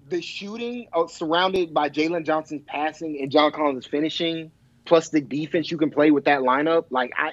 [0.09, 4.51] the shooting uh, surrounded by Jalen Johnson's passing and John Collins' finishing,
[4.85, 6.87] plus the defense you can play with that lineup.
[6.91, 7.33] Like I,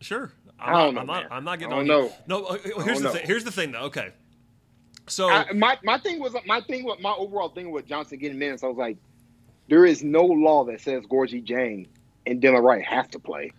[0.00, 0.32] Sure.
[0.66, 1.26] I I'm, don't know, I'm not.
[1.30, 2.12] I'm not getting I on don't you.
[2.26, 2.44] No.
[2.44, 3.10] uh, Here's the know.
[3.12, 3.26] thing.
[3.26, 3.82] Here's the thing, though.
[3.84, 4.10] Okay.
[5.08, 8.38] So I, my my thing was my thing with my overall thing with Johnson getting
[8.38, 8.64] minutes.
[8.64, 8.96] I was like,
[9.68, 11.86] there is no law that says Gorgui Dieng
[12.26, 13.52] and Delon Wright have to play.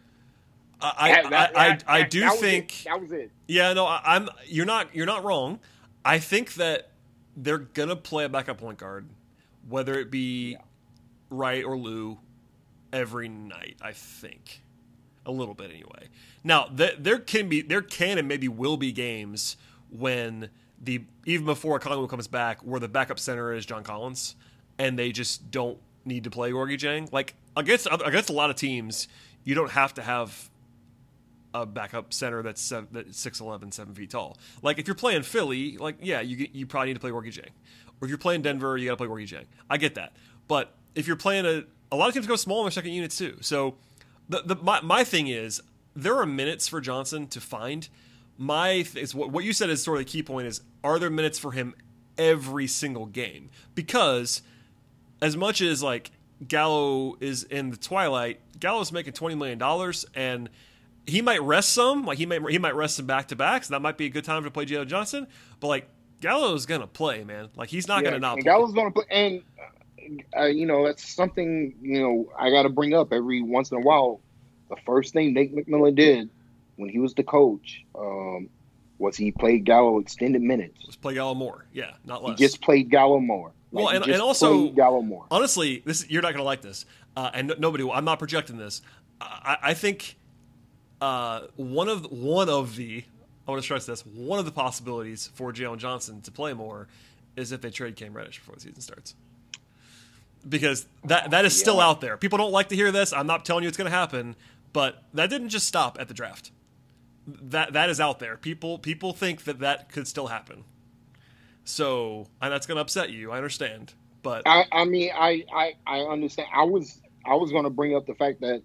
[0.81, 2.83] I, That- I, that- I, that- I do think.
[2.85, 3.31] that was it.
[3.47, 4.29] Yeah, no, I, I'm.
[4.45, 4.93] You're not.
[4.93, 5.59] You're not wrong.
[6.05, 6.89] I think that
[7.35, 9.07] they're gonna play a backup point guard,
[9.69, 10.57] whether it be
[11.29, 12.17] Wright or Lou,
[12.91, 13.77] every night.
[13.81, 14.61] I think,
[15.27, 16.09] a little bit anyway.
[16.43, 19.57] Now, th- there can be, there can and maybe will be games
[19.91, 20.49] when
[20.81, 24.35] the even before Okongwu comes back, where the backup center is John Collins,
[24.79, 27.11] and they just don't need to play Gorgui Dieng.
[27.11, 29.07] Like against against a lot of teams,
[29.43, 30.49] you don't have to have
[31.53, 34.37] a backup center that's seven, that's 6'11", 7 feet tall.
[34.61, 37.51] Like if you're playing Philly, like yeah, you you probably need to play Gorgui Dieng.
[37.99, 39.45] Or if you're playing Denver, you got to play Gorgui Dieng.
[39.69, 40.13] I get that,
[40.47, 43.17] but if you're playing a a lot of teams go small in their second units
[43.17, 43.37] too.
[43.41, 43.75] So
[44.29, 45.61] the, the my, my thing is
[45.95, 47.89] there are minutes for Johnson to find.
[48.37, 50.99] My th- is what what you said is sort of the key point is are
[50.99, 51.73] there minutes for him
[52.17, 54.41] every single game because
[55.21, 56.11] as much as like
[56.47, 60.49] Gallo is in the twilight, Gallo's making twenty million dollars, and
[61.07, 62.05] he might rest some.
[62.05, 63.69] Like he might he might rest some back to backs.
[63.69, 65.27] That might be a good time to play Jalen Johnson.
[65.59, 65.89] But like
[66.21, 67.49] Gallo's gonna play, man.
[67.55, 68.43] Like he's not gonna not play.
[68.43, 69.41] Gallo's going to play, and
[70.37, 73.77] uh, you know that's something you know I got to bring up every once in
[73.77, 74.19] a while.
[74.69, 76.29] The first thing Nate McMillan did
[76.75, 78.49] when he was the coach um,
[78.99, 80.79] was he played Gallo extended minutes.
[80.83, 81.65] Let's play Gallo more.
[81.73, 82.37] Yeah, not less.
[82.39, 83.51] He just played Gallo more.
[83.71, 85.25] Well, and- and also- Gallo more.
[85.31, 87.83] honestly, this you're not going to like this, uh, and no- nobody.
[87.83, 87.93] will.
[87.93, 88.81] I'm not projecting this.
[89.19, 90.15] I, I think
[91.01, 93.03] uh, one of one of the
[93.47, 96.87] I want to stress this one of the possibilities for Jalen Johnson to play more
[97.35, 99.15] is if they trade Cam Reddish before the season starts.
[100.47, 101.87] Because that that is still Yeah.
[101.87, 102.17] out there.
[102.17, 103.11] People don't like to hear this.
[103.11, 104.35] I'm not telling you it's going to happen,
[104.73, 106.51] But that didn't just stop at the draft.
[107.25, 108.37] That that is out there.
[108.37, 110.63] People people think that that could still happen.
[111.63, 113.31] So and that's going to upset you.
[113.31, 116.47] I understand, but I, I mean, I, I, I understand.
[116.53, 118.61] I was, I was going to bring up the fact that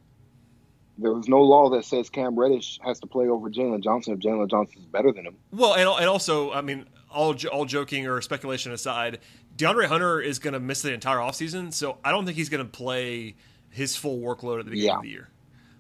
[0.98, 4.20] there was no law that says Cam Reddish has to play over Jalen Johnson if
[4.20, 5.34] Jalen Johnson is better than him.
[5.50, 9.18] Well, and, and also, I mean, all all joking or speculation aside,
[9.56, 12.64] DeAndre Hunter is going to miss the entire offseason, so I don't think he's going
[12.64, 13.34] to play
[13.70, 14.96] his full workload at the beginning Yeah.
[14.96, 15.28] of the year.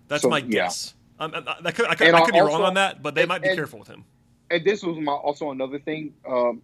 [0.08, 0.44] That's So, my yeah.
[0.48, 0.94] guess.
[1.18, 3.22] Um, I, I could, I could, I could be also- wrong on that, but they
[3.22, 4.04] and- might be and- careful with him.
[4.50, 6.12] And this was my also another thing.
[6.28, 6.60] Um,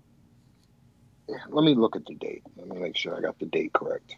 [1.48, 2.42] let me look at the date.
[2.56, 4.16] Let me make sure I got the date correct.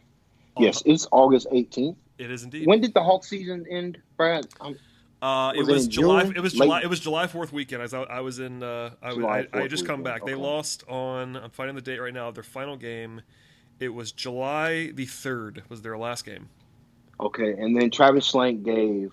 [0.59, 1.97] Yes, it's August 18th.
[2.19, 2.67] It is indeed.
[2.67, 4.47] When did the Hawk season end, Brad?
[4.61, 4.77] Um,
[5.23, 6.33] Uh, it Was it was July.
[6.35, 6.81] It was July.
[6.83, 7.83] It was July Fourth weekend.
[7.83, 8.63] I, I was in.
[8.63, 10.27] Uh, I, was- I, I had just come weekend, back.
[10.27, 11.37] They lost on.
[11.37, 12.31] I'm finding the date right now.
[12.31, 13.23] Their final game.
[13.79, 15.63] It was July the third.
[15.69, 16.49] Was their last game.
[17.19, 19.11] okay, and then Travis Schlenk gave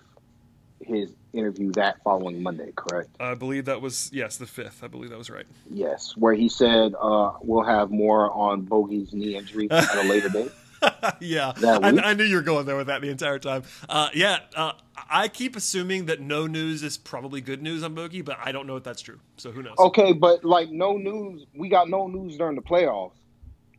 [0.80, 3.10] his interview that following Monday, correct?
[3.20, 4.82] I believe that was yes, the fifth.
[4.82, 5.46] I believe that was right.
[5.70, 10.28] Yes, where he said uh, we'll have more on Bogey's knee injury at a later
[10.30, 10.52] date.
[11.20, 11.88] yeah, I.
[12.04, 13.62] I knew you were going there with that the entire time.
[13.88, 14.72] Uh, yeah, uh,
[15.10, 18.66] I keep assuming that no news is probably good news on Bogey, but I don't
[18.66, 19.20] know if that's true.
[19.36, 19.76] So who knows?
[19.78, 21.46] Okay, but like no news.
[21.54, 23.12] We got no news during the playoffs,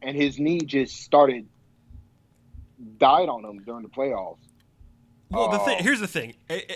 [0.01, 1.47] and his knee just started
[2.97, 4.37] died on him during the playoffs.
[5.29, 6.75] Well, the thing here's the thing: Eh, eh,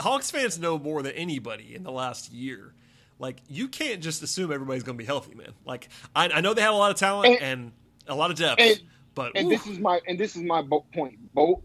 [0.00, 2.74] Hawks fans know more than anybody in the last year.
[3.20, 5.52] Like, you can't just assume everybody's going to be healthy, man.
[5.64, 7.72] Like, I, I know they have a lot of talent and, And-
[8.08, 8.80] a lot of depth, and-
[9.14, 11.32] but And ooh, this is my and this is my point.
[11.32, 11.60] Both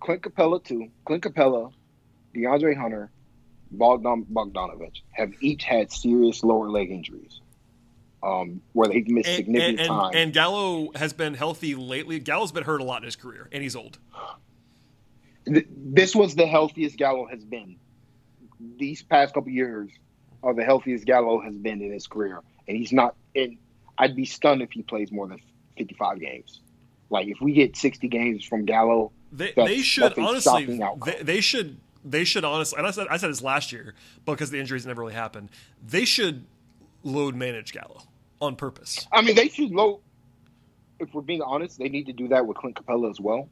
[0.00, 0.90] Clint Capela too.
[1.04, 1.72] Clint Capela,
[2.34, 3.10] DeAndre Hunter,
[3.70, 7.40] Bogdan Bogdanovic have each had serious lower leg injuries,
[8.22, 10.06] um, where they've missed and, significant and, time.
[10.06, 12.18] and, and Gallo has been healthy lately.
[12.20, 13.98] Gallo's been hurt a lot in his career, and he's old.
[15.46, 17.76] This was the healthiest Gallo has been.
[18.78, 19.90] These past couple years
[20.42, 23.14] are the healthiest Gallo has been in his career, and he's not.
[23.34, 23.58] And
[23.98, 25.40] I'd be stunned if he plays more than
[25.76, 26.60] fifty-five games.
[27.10, 30.80] Like if we get sixty games from Gallo, They, they should honestly.
[31.04, 31.78] They, they should.
[32.04, 32.78] They should honestly.
[32.78, 35.50] And I said I said this last year because the injuries never really happened.
[35.86, 36.44] They should
[37.02, 38.02] load manage Gallo
[38.40, 39.06] on purpose.
[39.12, 40.00] I mean, they should low.
[41.00, 43.48] If we're being honest, they need to do that with Clint Capela as well,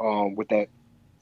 [0.00, 0.68] um, with that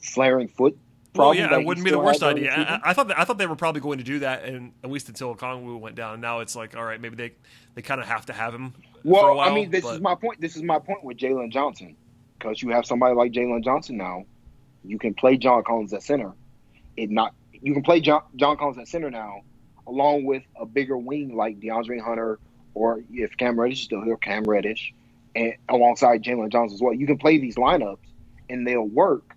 [0.01, 0.79] flaring foot.
[1.15, 2.51] Well, yeah, that it wouldn't be the worst idea.
[2.51, 2.61] the.
[2.61, 4.91] I, I thought that, I thought they were probably going to do that, and at
[4.91, 6.21] least until Kongwu went down.
[6.21, 7.33] Now it's like, all right, maybe they
[7.75, 8.75] they kind of have to have him.
[9.09, 10.40] Well, while, I mean, this but- is my point.
[10.40, 11.97] This is my point with Jalen Johnson,
[12.38, 14.25] because you have somebody like Jalen Johnson now.
[14.85, 16.33] You can play John Collins at center.
[16.97, 19.42] It not you can play John, John Collins at center now,
[19.87, 22.38] along with a bigger wing like DeAndre Hunter,
[22.75, 24.94] or if Cam Reddish is still here, Cam Reddish,
[25.35, 26.94] and alongside Jalen Johnson as well.
[26.94, 27.99] You can play these lineups,
[28.49, 29.35] and they'll work.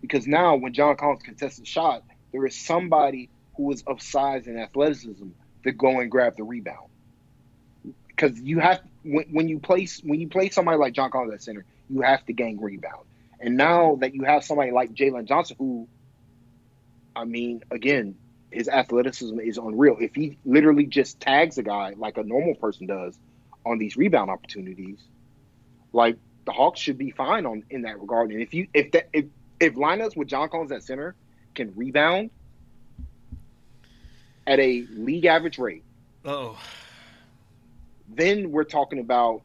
[0.00, 4.46] Because now, when John Collins contests a shot, there is somebody who is of size
[4.46, 5.28] and athleticism
[5.62, 6.88] to go and grab the rebound
[8.16, 11.42] because you have when, when you place when you play somebody like John Collins at
[11.42, 13.04] center, you have to gain rebound.
[13.40, 15.88] And now that you have somebody like Jalen Johnson, who,
[17.14, 18.16] I mean, again,
[18.50, 19.98] his athleticism is unreal.
[20.00, 23.18] If he literally just tags a guy like a normal person does
[23.66, 24.98] on these rebound opportunities,
[25.92, 28.30] like the Hawks should be fine on in that regard.
[28.30, 29.26] And if you if that if
[29.60, 31.14] if lineups with John Collins at center
[31.54, 32.30] can rebound
[34.46, 35.84] at a league average rate
[36.24, 36.58] Oh,
[38.16, 39.42] then we're talking about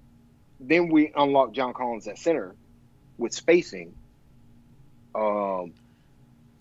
[0.59, 2.55] then we unlock John Collins at center
[3.17, 3.93] with spacing,
[5.15, 5.73] um,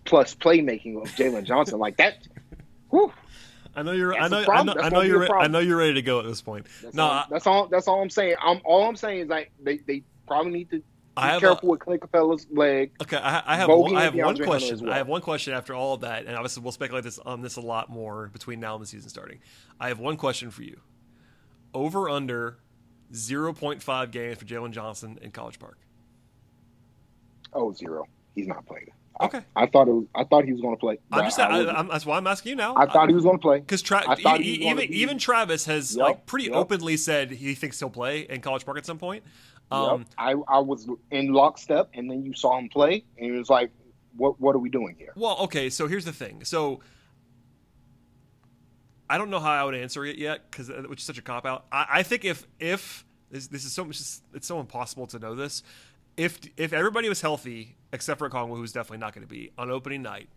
[0.04, 2.26] plus playmaking of Jalen Johnson like that.
[2.90, 3.12] Whew,
[3.74, 4.14] I know you're.
[4.14, 4.44] I know.
[4.50, 4.74] I know.
[4.74, 5.20] That's I know you're.
[5.20, 6.66] re- I know you're ready to go at this point.
[6.82, 7.66] that's, No, all, I- that's all.
[7.68, 8.36] That's all I'm saying.
[8.42, 12.00] I'm all I'm saying is like they, they probably need to be careful with Clint
[12.02, 12.92] Capela's leg.
[13.02, 13.68] Okay, I, I have.
[13.68, 14.80] One, I have one question.
[14.80, 14.92] well.
[14.92, 17.56] I have one question after all of that, and obviously we'll speculate this on this
[17.56, 19.38] a lot more between now and the season starting.
[19.78, 20.80] I have one question for you:
[21.74, 22.58] over under
[23.14, 25.78] zero point five games for Jalen Johnson in College Park.
[27.52, 28.06] Oh, zero.
[28.34, 28.90] He's not playing.
[29.20, 29.40] Okay.
[29.56, 30.98] I thought it was, I thought he was going to play.
[31.10, 31.40] I'm just.
[31.40, 32.76] I, I, that's why I'm asking you now.
[32.76, 33.58] I thought he was going to play.
[33.58, 36.54] Because Tra- I thought he was gonna even even Travis has Yep, like pretty yep.
[36.54, 39.24] openly said he thinks he'll play in College Park at some point.
[39.72, 40.06] Um, Yep.
[40.18, 43.70] I, I was in lockstep, and then you saw him play, and it was like,
[44.16, 45.12] what What are we doing here?
[45.16, 46.44] Well, okay, so here's the thing.
[46.44, 46.80] So
[49.10, 51.46] I don't know how I would answer it yet because which is such a cop
[51.46, 51.64] out.
[51.72, 54.00] I, I think if if this, this is so much,
[54.34, 55.62] it's so impossible to know this.
[56.16, 59.70] If if everybody was healthy except for Kongwu, who's definitely not going to be on
[59.70, 60.28] opening night,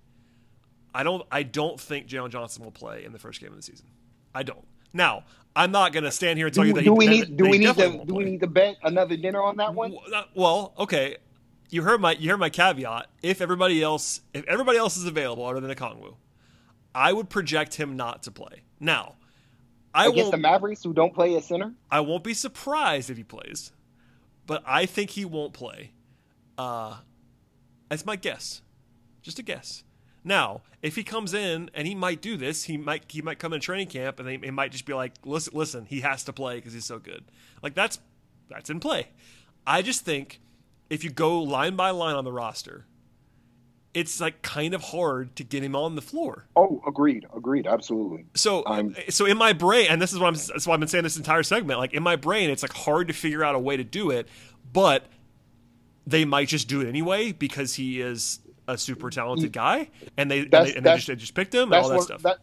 [0.94, 3.64] I don't I don't think Jalen Johnson will play in the first game of the
[3.64, 3.88] season.
[4.34, 4.66] I don't.
[4.94, 5.24] Now
[5.56, 7.22] I'm not going to stand here and tell Do, you that do he, we need
[7.24, 9.96] that do we need to do we need to bet another dinner on that one?
[10.14, 11.18] Uh, Well, okay.
[11.70, 13.08] you heard my you heard my caveat.
[13.22, 16.16] If everybody else if everybody else is available other than Okongwu,
[16.94, 18.64] I would project him not to play.
[18.80, 19.16] Now,
[19.94, 21.74] I Against won't the Mavericks, who don't play at center.
[21.90, 23.72] I won't be surprised if he plays,
[24.48, 25.92] but I think he won't play.
[26.58, 26.98] Uh,
[27.90, 28.62] that's my guess,
[29.22, 29.84] just a guess.
[30.24, 33.54] Now, if he comes in and he might do this, he might he might come
[33.54, 36.34] in training camp and they, it might just be like, listen, listen, he has to
[36.34, 37.26] play because he's so good.
[37.64, 38.00] Like that's
[38.50, 39.08] that's in play.
[39.66, 40.40] I just think
[40.90, 42.86] if you go line by line on the roster,
[43.94, 46.46] it's like kind of hard to get him on the floor.
[46.56, 48.26] Oh, agreed, agreed, absolutely.
[48.36, 50.34] So, I'm- so in my brain, and this is what I'm.
[50.34, 51.80] That's why I've been saying this entire segment.
[51.80, 54.28] Like in my brain, it's like hard to figure out a way to do it,
[54.72, 55.06] but
[56.08, 59.54] they might just do it anyway because he is a super talented mm.
[59.54, 61.96] guy, and they and they, and they just they just picked him and all that
[61.96, 62.22] what stuff.
[62.24, 62.38] that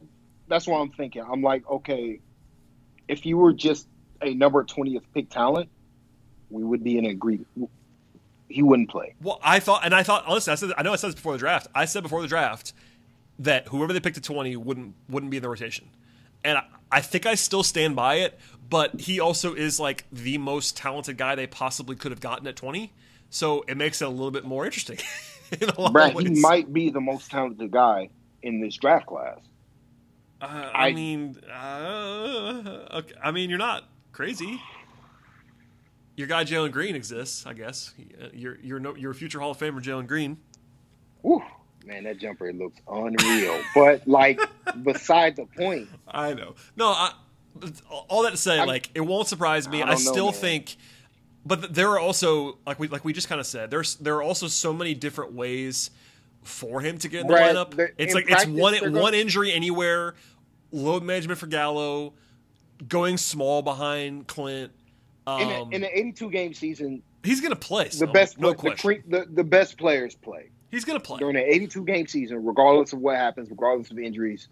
[0.49, 1.23] that's what I'm thinking.
[1.23, 2.21] I'm like, okay,
[3.07, 3.87] if you were just
[4.23, 5.69] a number twentieth pick talent,
[6.51, 7.71] we would be in agreement.
[8.49, 9.15] He wouldn't play.
[9.21, 11.33] Well, I thought, and I thought honestly, I said, I know I said this before
[11.33, 11.69] the draft.
[11.75, 12.73] I said before the draft
[13.39, 15.91] that whoever they picked at twenty wouldn't wouldn't be in the rotation,
[16.45, 18.39] and I, I think I still stand by it.
[18.71, 22.57] But he also is like the most talented guy they possibly could have gotten at
[22.57, 22.93] twenty,
[23.31, 24.99] so it makes it a little bit more interesting.
[25.61, 28.11] in Brad, he might be the most talented guy
[28.43, 29.39] in this draft class.
[30.41, 33.15] Uh, I, I- mean, uh, okay.
[33.23, 34.61] I mean, you're not crazy.
[36.19, 37.95] Your guy Jalen Green exists, I guess.
[38.33, 40.37] Your uh, your no, your future Hall of Famer Jalen Green.
[41.23, 41.41] Whew,
[41.87, 43.61] man, that jumper looks unreal.
[43.73, 44.41] but like,
[44.83, 46.57] beside the point, I know.
[46.77, 47.13] No, I,
[48.09, 49.81] all that to say, I'm- like, it won't surprise me.
[49.81, 50.75] I I, don't know, still think,
[51.47, 54.23] but there are also like we like we just kind of said, there's there are
[54.23, 55.93] also so many different ways
[56.43, 57.71] for him to get in the Brad, lineup.
[57.77, 60.17] the- It's like practice, it's one one gonna- injury anywhere,
[60.73, 62.15] load management for Gallo,
[62.89, 64.73] going small behind Clint.
[65.29, 67.85] Um, in, a, in an 82 game season, he's gonna play.
[67.85, 71.19] the still, best no the, the, the best players play he's gonna play.
[71.19, 74.49] during an 82 game season, regardless of what happens, regardless of injuries.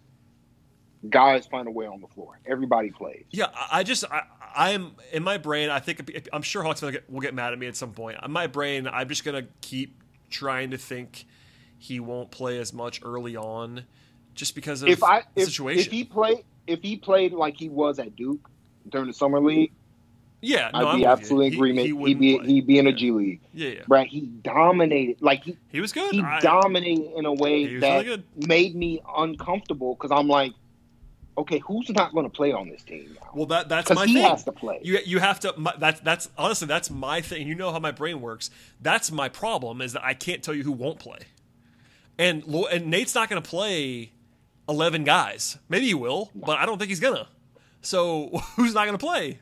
[1.11, 2.41] Guys find a way on the floor.
[2.47, 3.24] Everybody plays.
[3.31, 4.22] Yeah, I just I,
[4.55, 5.70] I'm in my brain.
[5.70, 8.18] I think I'm sure Hawks will get, will get mad at me at some point.
[8.24, 11.27] In my brain, I'm just gonna keep trying to think
[11.79, 13.85] he won't play as much early on,
[14.35, 15.81] just because of If I the if, situation.
[15.81, 18.51] if he played if he played like he was at Duke
[18.89, 19.72] during the summer league,
[20.43, 21.80] yeah, no, I'd I'm be absolutely in He- agreement.
[21.80, 22.47] He, He, would wouldn't be play.
[22.47, 22.97] he'd be in a Yeah.
[22.97, 23.41] G League.
[23.55, 24.09] Yeah, yeah, Right?
[24.09, 25.20] He dominated.
[25.20, 26.12] Like he he was good.
[26.14, 30.53] he I- dominated in a way that really made me uncomfortable because I'm like,
[31.39, 33.30] okay, who's not going to play on this team now?
[33.34, 34.22] well, that that's my he thing.
[34.24, 34.80] has to play.
[34.82, 35.55] You you have to.
[35.57, 37.47] My, that's that's honestly that's my thing.
[37.47, 38.51] You know how my brain works.
[38.80, 41.18] That's my problem is that I can't tell you who won't play.
[42.18, 44.12] And and Nate's not going to play
[44.68, 45.59] eleven guys.
[45.68, 47.28] Maybe he will, but I don't think he's gonna.
[47.82, 49.39] So who's not going to play?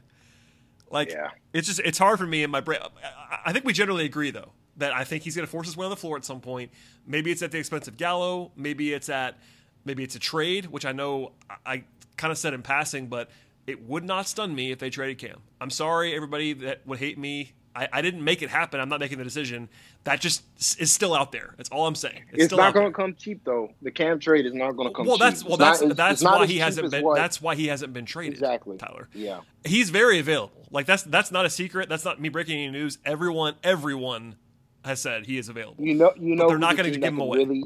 [0.95, 1.31] Like Yeah.
[1.53, 2.81] it's just it's hard for me in my brain.
[2.83, 5.77] I, I think we generally agree though that I think he's going to force his
[5.77, 6.71] way on the floor at some point.
[7.07, 8.51] Maybe it's at the expense of Gallo.
[8.57, 9.39] Maybe it's at
[9.85, 11.85] maybe it's a trade, which I know I, I
[12.17, 13.29] kind of said in passing, but
[13.67, 15.41] it would not stun me if they traded Cam.
[15.61, 17.53] I'm sorry, everybody that would hate me.
[17.77, 18.79] I, I didn't make it happen.
[18.81, 19.69] I'm not making the decision.
[20.05, 20.43] That just
[20.81, 21.55] is still out there.
[21.57, 22.23] That's all I'm saying.
[22.31, 23.73] It's, It's still not going to come cheap though.
[23.83, 25.07] The Cam trade is not going to come.
[25.07, 25.23] Well, cheap.
[25.23, 27.05] that's well, It's not- that's it's- that's it's why he hasn't been.
[27.05, 28.35] what- That's why he hasn't been traded.
[28.35, 29.09] exactly Tyler.
[29.15, 30.67] Yeah, He's very available.
[30.71, 31.89] Like that's that's not a secret.
[31.89, 32.99] That's not me breaking any news.
[33.05, 34.37] Everyone, everyone
[34.85, 35.83] has said he is available.
[35.85, 37.39] you know, you know, they're who not gonna team give him away.
[37.39, 37.65] Really,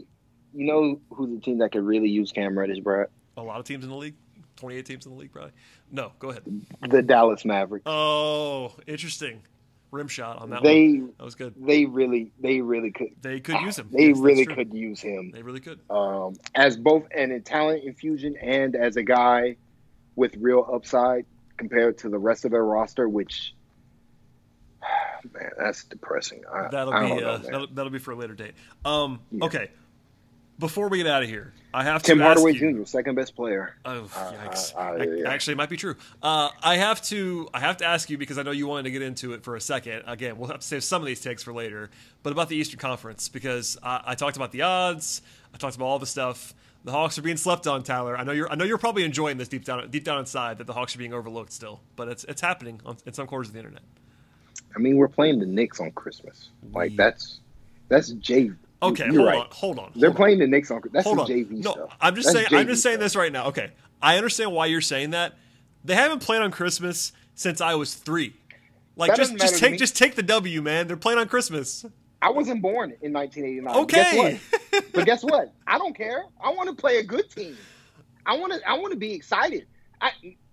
[0.54, 3.09] you know who the team that could really use Cam Reddish, Brad?
[3.36, 4.14] A lot of teams in the league,
[4.56, 5.52] 28 teams in the league, probably.
[5.90, 6.42] No, go ahead.
[6.88, 7.84] The Dallas Mavericks.
[7.86, 9.40] Oh, interesting.
[9.91, 11.12] Rim shot on that they one.
[11.18, 11.55] That was good.
[11.57, 13.89] they really they really could They could use him.
[13.93, 15.80] they Yes, really could use him They really could.
[15.91, 19.57] um, as both an talent infusion and as a guy
[20.16, 21.24] with real upside
[21.57, 23.55] compared to the rest of their roster, which
[25.32, 26.43] man, that's depressing.
[26.53, 28.55] I, That'll I be know, uh, that'll, that'll be for a later date.
[28.84, 29.47] Um, Yeah.
[29.47, 29.70] okay.
[30.59, 33.14] Before we get out of here, I have Tim to Hardaway ask you, Jr., second
[33.14, 33.76] best player.
[33.84, 34.74] Oh, Uh, yikes!
[34.74, 35.30] uh, uh, yeah.
[35.30, 35.94] Actually, it might be true.
[36.20, 37.48] Uh, I have to.
[37.54, 39.54] I have to ask you because I know you wanted to get into it for
[39.54, 40.02] a second.
[40.09, 41.90] Again, we'll have to save some of these takes for later.
[42.24, 45.22] But about the Eastern Conference because I, I talked about the odds.
[45.54, 46.54] I talked about all the stuff.
[46.84, 48.16] The Hawks are being slept on, Tyler.
[48.18, 48.50] I know you're.
[48.50, 50.98] I know you're probably enjoying this deep down, deep down inside that the Hawks are
[50.98, 51.80] being overlooked still.
[51.94, 53.82] But it's it's happening on, in some corners of the internet.
[54.74, 56.50] I mean, we're playing the Knicks on Christmas.
[56.72, 57.38] Like We- that's
[57.88, 58.50] that's J.
[58.80, 59.38] Okay, you're hold right.
[59.38, 59.92] on, hold on.
[59.96, 60.16] They're on.
[60.16, 60.80] playing the Knicks on.
[60.92, 61.26] That's Hold on.
[61.26, 61.96] JV no, stuff.
[62.00, 62.60] I'm just That's saying.
[62.60, 63.04] I'm just saying stuff.
[63.04, 63.46] this right now.
[63.46, 63.70] Okay,
[64.00, 65.34] I understand why you're saying that.
[65.84, 68.34] They haven't played on Christmas since I was three.
[68.96, 70.86] Like That just just take just take the W, man.
[70.86, 71.84] They're playing on Christmas.
[72.20, 73.64] I wasn't born in 1989.
[73.72, 74.12] But Okay.
[74.32, 74.84] Guess what?
[74.92, 75.52] but guess what?
[75.66, 76.24] I don't care.
[76.42, 77.56] I want to play a good team.
[78.26, 78.68] I want to.
[78.68, 79.66] I want to be excited.
[80.00, 80.10] I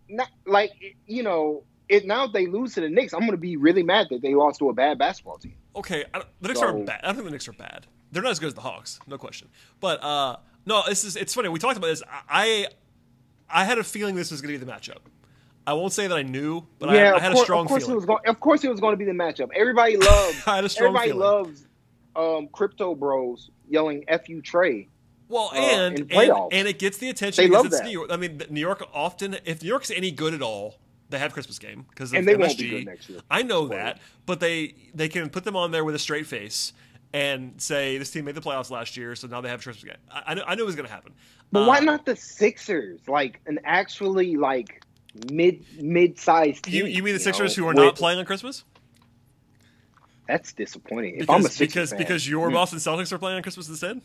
[0.10, 0.72] not like
[1.06, 1.64] you know.
[1.90, 4.24] It now if they lose to the Knicks, I'm going to be really mad that
[4.24, 5.54] they lost to a bad basketball team.
[5.76, 7.00] okay, I don't- the Knicks aren't bad.
[7.04, 7.86] I don't think the Knicks are bad.
[8.12, 9.50] They're not as good as the Hawks, no question.
[9.80, 11.50] But uh, no, this is it's funny.
[11.50, 12.04] We talked about this.
[12.30, 12.68] I
[13.50, 15.00] I had a feeling this was going to be the matchup.
[15.68, 17.68] I won't say that I knew, but yeah, I, I had course, a strong of
[17.70, 17.94] course feeling.
[17.94, 18.20] it was going.
[18.28, 19.50] Of course, it was going to be the matchup.
[19.56, 20.42] Everybody loves.
[20.48, 21.20] I had a strong everybody feeling.
[21.20, 21.68] loves
[22.16, 24.88] um, crypto bros yelling "F you, Trae."
[25.28, 27.86] Well, uh, and and, and it gets the attention They because love it's that.
[27.86, 28.12] New York.
[28.12, 30.76] I mean, New York often, if New York's any good at all,
[31.10, 32.40] they have Christmas game because And they MSG.
[32.40, 33.20] won't be good next year.
[33.32, 36.74] I know that, but they they can put them on there with a straight face
[37.16, 40.02] and say this team made the playoffs last year, so now they have Christmas game.
[40.12, 41.14] I, I, knew, I knew it was going to happen.
[41.50, 43.00] But Uh, why not the Sixers?
[43.08, 44.84] Like an actually like
[45.32, 46.74] mid mid sized team.
[46.74, 48.66] You, you mean the Sixers know, who are with- not playing on Christmas?
[50.28, 51.20] That's disappointing.
[51.20, 54.02] Because, a because, fan, because your mm, Boston Celtics are playing on Christmas instead?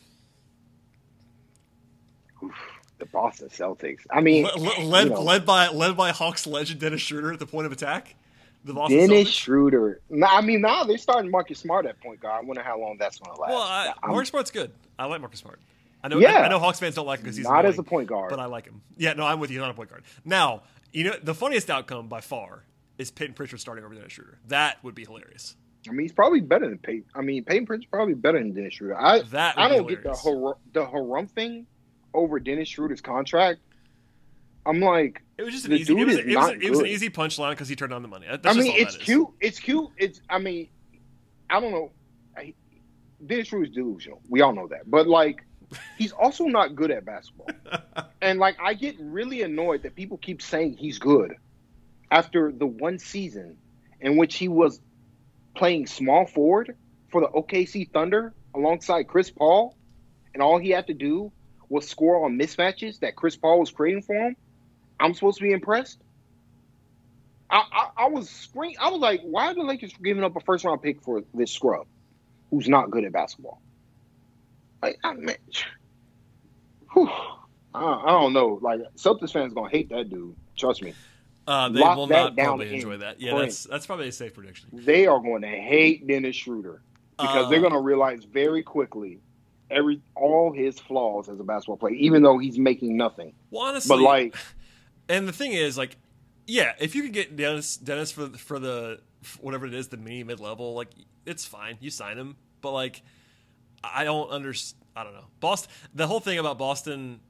[2.98, 4.00] the Boston Celtics.
[4.10, 7.32] I mean, Le- le- led, you know, led by led by Hawks legend Dennis Schroeder
[7.32, 8.14] at the point of attack.
[8.64, 9.28] Dennis.
[9.28, 10.00] Schroeder.
[10.10, 12.42] No, I mean, now they're starting Marcus Smart at point guard.
[12.44, 13.50] I wonder how long that's going to last.
[13.50, 14.70] Well, I, I'm Marcus Smart's good.
[14.98, 15.60] I like Marcus Smart.
[16.02, 16.18] I know.
[16.18, 16.36] Yeah.
[16.36, 18.30] I, I know Hawks fans don't like him because he's not as a point guard.
[18.30, 18.82] but I like him.
[18.96, 19.58] Yeah, no, I'm with you.
[19.60, 20.02] Not a point guard.
[20.24, 22.64] Now, you know, the funniest outcome by far
[22.98, 24.38] is Payton Pritchard starting over Dennis Schroeder.
[24.48, 25.56] That would be hilarious.
[25.88, 27.06] I mean, he's probably better than Payton.
[27.14, 28.98] I mean, Payton Pritchard's probably better than Dennis Schroeder.
[29.00, 30.58] I That I don't get the hilarious.
[30.72, 31.66] the harumph thing
[32.12, 33.60] over Dennis Schroeder's contract.
[34.66, 35.98] I'm like, It was just an easy.
[35.98, 38.02] It was, is it was, not it was an easy punchline because he turned on
[38.02, 38.26] the money.
[38.28, 39.02] That's I mean, it's is.
[39.02, 39.28] cute.
[39.40, 39.88] It's cute.
[39.96, 40.20] It's.
[40.28, 40.68] I mean,
[41.48, 41.90] I don't know.
[42.36, 42.54] I,
[43.24, 44.20] Dennis Schroeder's delusional.
[44.28, 44.90] We all know that.
[44.90, 45.44] But like,
[45.98, 47.48] he's also not good at basketball.
[48.20, 51.34] and like, I get really annoyed that people keep saying he's good
[52.10, 53.56] after the one season
[54.00, 54.80] in which he was
[55.54, 56.76] playing small forward
[57.10, 59.76] for the OKC Thunder alongside Chris Paul,
[60.32, 61.32] and all he had to do
[61.68, 64.36] was score on mismatches that Chris Paul was creating for him.
[65.00, 66.00] I'm supposed to be impressed.
[67.48, 68.74] I, I, I was scream.
[68.80, 71.50] I was like, why are the Lakers giving up a first round pick for this
[71.50, 71.86] scrub,
[72.50, 73.60] who's not good at basketball?
[74.82, 75.36] Like, I mean,
[76.92, 77.08] whew,
[77.74, 78.58] I, I don't know.
[78.62, 80.36] Like, Celtics fans gonna hate that dude.
[80.56, 80.94] Trust me,
[81.46, 83.20] Uh, they Lock will not probably enjoy that.
[83.20, 83.46] Yeah, print.
[83.46, 84.68] that's that's probably a safe prediction.
[84.72, 86.82] they are going to hate Dennis Schroeder
[87.18, 89.18] because Uh, they're gonna realize very quickly
[89.70, 93.32] every all his flaws as a basketball player, even though he's making nothing.
[93.50, 94.36] Well, honestly, But like,
[95.10, 95.96] and the thing is, like,
[96.46, 99.96] yeah, if you could get Dennis Dennis for for the for whatever it is, the
[99.96, 100.88] mini mid level, like,
[101.26, 101.76] it's fine.
[101.80, 103.02] You sign him, but like,
[103.82, 104.82] I don't understand.
[104.96, 105.26] I don't know.
[105.40, 105.70] Boston.
[105.94, 107.20] The whole thing about Boston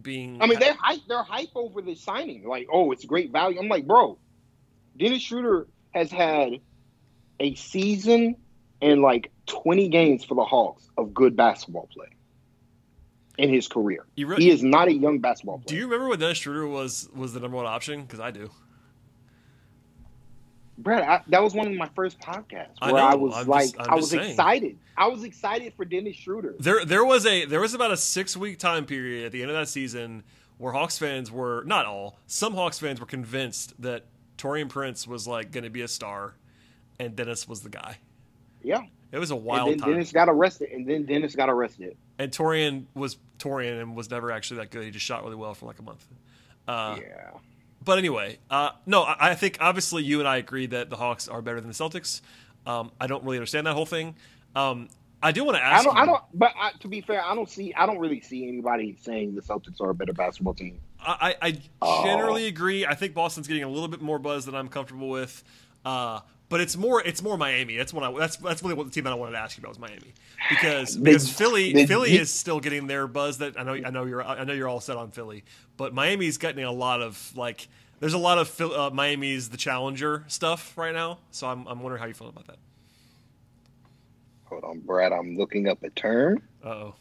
[0.00, 0.40] being.
[0.42, 1.00] I mean, they're hype.
[1.06, 2.46] They're hype over the signing.
[2.48, 3.58] Like, oh, it's great value.
[3.60, 4.18] I'm like, bro,
[4.96, 6.60] Dennis Schroeder has had
[7.38, 8.36] a season
[8.80, 12.08] and like 20 games for the Hawks of good basketball play
[13.38, 14.06] in his career.
[14.16, 17.40] He is not a young basketball Do you remember when Dennis Schroeder was was the
[17.40, 18.02] number one option?
[18.02, 18.50] Because I do.
[20.78, 23.16] Brad, I, that was one of my first podcasts where I, know.
[23.16, 24.76] was I'm like, just- I was excited.
[24.96, 26.54] I was excited for Dennis Schroeder.
[26.58, 29.50] There, there was a there was about a six week time period at the end
[29.50, 30.22] of that season
[30.58, 34.04] where Hawks fans were not all, some Hawks fans were convinced that
[34.38, 36.34] Taurean Prince was like going to be a star,
[36.98, 37.98] and Dennis was the guy.
[38.62, 38.82] Yeah.
[39.12, 40.70] It was a And wild then time, Dennis got arrested.
[40.72, 41.96] And then Dennis got arrested.
[42.18, 44.84] And Taurean was Taurean and was never actually that good.
[44.84, 46.06] He just shot really well for like a month.
[46.66, 47.30] Uh, yeah.
[47.84, 51.28] But anyway, uh, no, I, I think obviously you and I agree that the Hawks
[51.28, 52.20] are better than the Celtics.
[52.66, 54.16] Um, I don't really understand that whole thing.
[54.56, 54.88] Um,
[55.22, 55.84] I do want to I ask.
[55.84, 55.94] don't.
[55.94, 56.22] you, I don't.
[56.34, 57.72] But I, to be fair, I don't see.
[57.74, 60.80] I don't really see anybody saying the Celtics are a better basketball team.
[61.00, 62.84] I, I generally agree.
[62.84, 65.44] I think Boston's getting a little bit more buzz than I'm comfortable with.
[65.84, 67.76] Uh, but it's more it's more Miami.
[67.76, 69.62] That's what I that's that's really what the team that I wanted to ask you
[69.62, 70.12] about was Miami
[70.50, 73.38] because because Philly the- Philly the- is still getting their buzz.
[73.38, 75.44] That I know I know you're I know you're all set on Philly,
[75.76, 77.68] but Miami's getting a lot of like
[78.00, 81.18] there's a lot of Phil, uh, Miami's the challenger stuff right now.
[81.30, 82.58] So I'm I'm wondering how you feel about that.
[84.44, 85.12] Hold on, Brad.
[85.12, 86.42] I'm looking up a term.
[86.64, 86.94] Uh oh.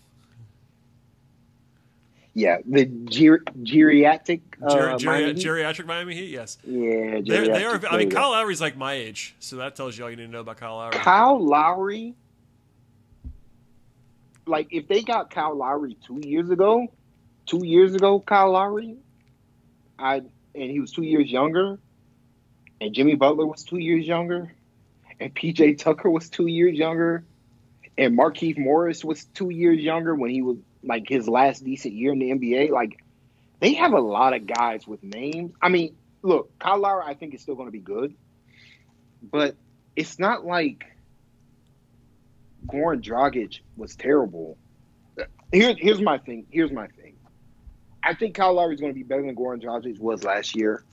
[2.38, 4.42] Yeah, the ger- geriatric.
[4.62, 5.46] Uh, Geri- geri- Miami Heat.
[5.48, 6.58] geriatric Miami Heat, yes.
[6.66, 7.82] yeah, They're, they are.
[7.90, 8.10] I mean.
[8.12, 10.58] Kyle Lowry's like my age, so that tells you all you need to know about
[10.58, 10.92] Kyle Lowry.
[10.98, 12.14] Kyle Lowry.
[14.46, 16.88] Like, if they got Kyle Lowry two years ago,
[17.46, 18.98] two years ago, Kyle Lowry,
[19.98, 21.80] I and he was two years younger,
[22.82, 24.54] and Jimmy Butler was two years younger,
[25.22, 27.24] and PJ Tucker was two years younger,
[27.98, 32.14] and Markieff Morris was two years younger when he was like his last decent year
[32.14, 32.70] in the NBA.
[32.70, 33.04] Like,
[33.60, 35.54] they have a lot of guys with names.
[35.62, 38.16] I mean, look, Kyle Lowry, I think is still going to be good,
[39.22, 39.56] but
[39.96, 40.86] it's not like
[42.68, 44.58] Goran Dragic was terrible.
[45.52, 46.46] Here, here's my thing.
[46.50, 47.16] Here's my thing.
[48.04, 50.84] I think Kyle Lowry is going to be better than Goran Dragic was last year,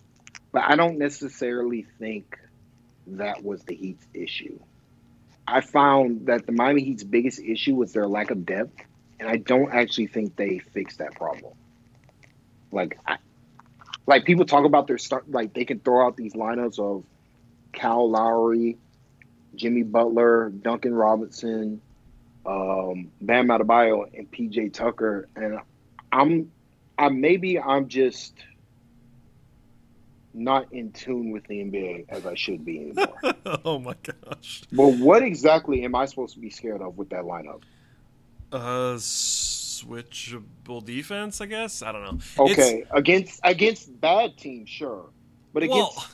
[0.50, 2.38] but I don't necessarily think
[3.06, 4.58] that was the Heat's issue.
[5.46, 8.80] I found that the Miami Heat's biggest issue was their lack of depth,
[9.22, 11.54] and I don't actually think they fixed that problem.
[12.72, 13.18] Like, I,
[14.04, 17.04] like people talk about their start, like they can throw out these lineups of
[17.72, 18.78] Kyle Lowry,
[19.54, 21.80] Jimmy Butler, Duncan Robinson,
[22.44, 25.60] um, Bam Adebayo, and PJ Tucker, and
[26.10, 26.50] I'm,
[26.98, 28.34] I maybe I'm just
[30.34, 33.34] not in tune with the NBA as I should be anymore.
[33.64, 34.64] oh my gosh.
[34.72, 37.62] But what exactly am I supposed to be scared of with that lineup?
[38.52, 38.96] Uh,
[39.82, 41.82] switchable defense, I guess.
[41.82, 42.18] I don't know.
[42.44, 45.06] Okay, it's, against against bad teams, sure,
[45.52, 46.06] but against well,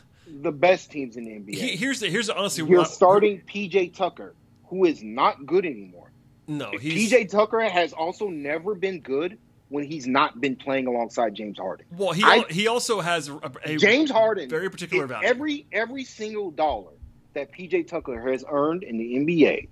[0.42, 1.54] the best teams in the NBA.
[1.54, 4.34] He, here's the, here's honestly, you're starting PJ Tucker,
[4.66, 6.12] who is not good anymore.
[6.46, 9.36] No, PJ Tucker has also never been good
[9.68, 11.86] when he's not been playing alongside James Harden.
[11.96, 15.26] Well, he I, he also has a, a James Harden very particular value.
[15.28, 16.92] Every every single dollar
[17.34, 19.68] that PJ Tucker has earned in the NBA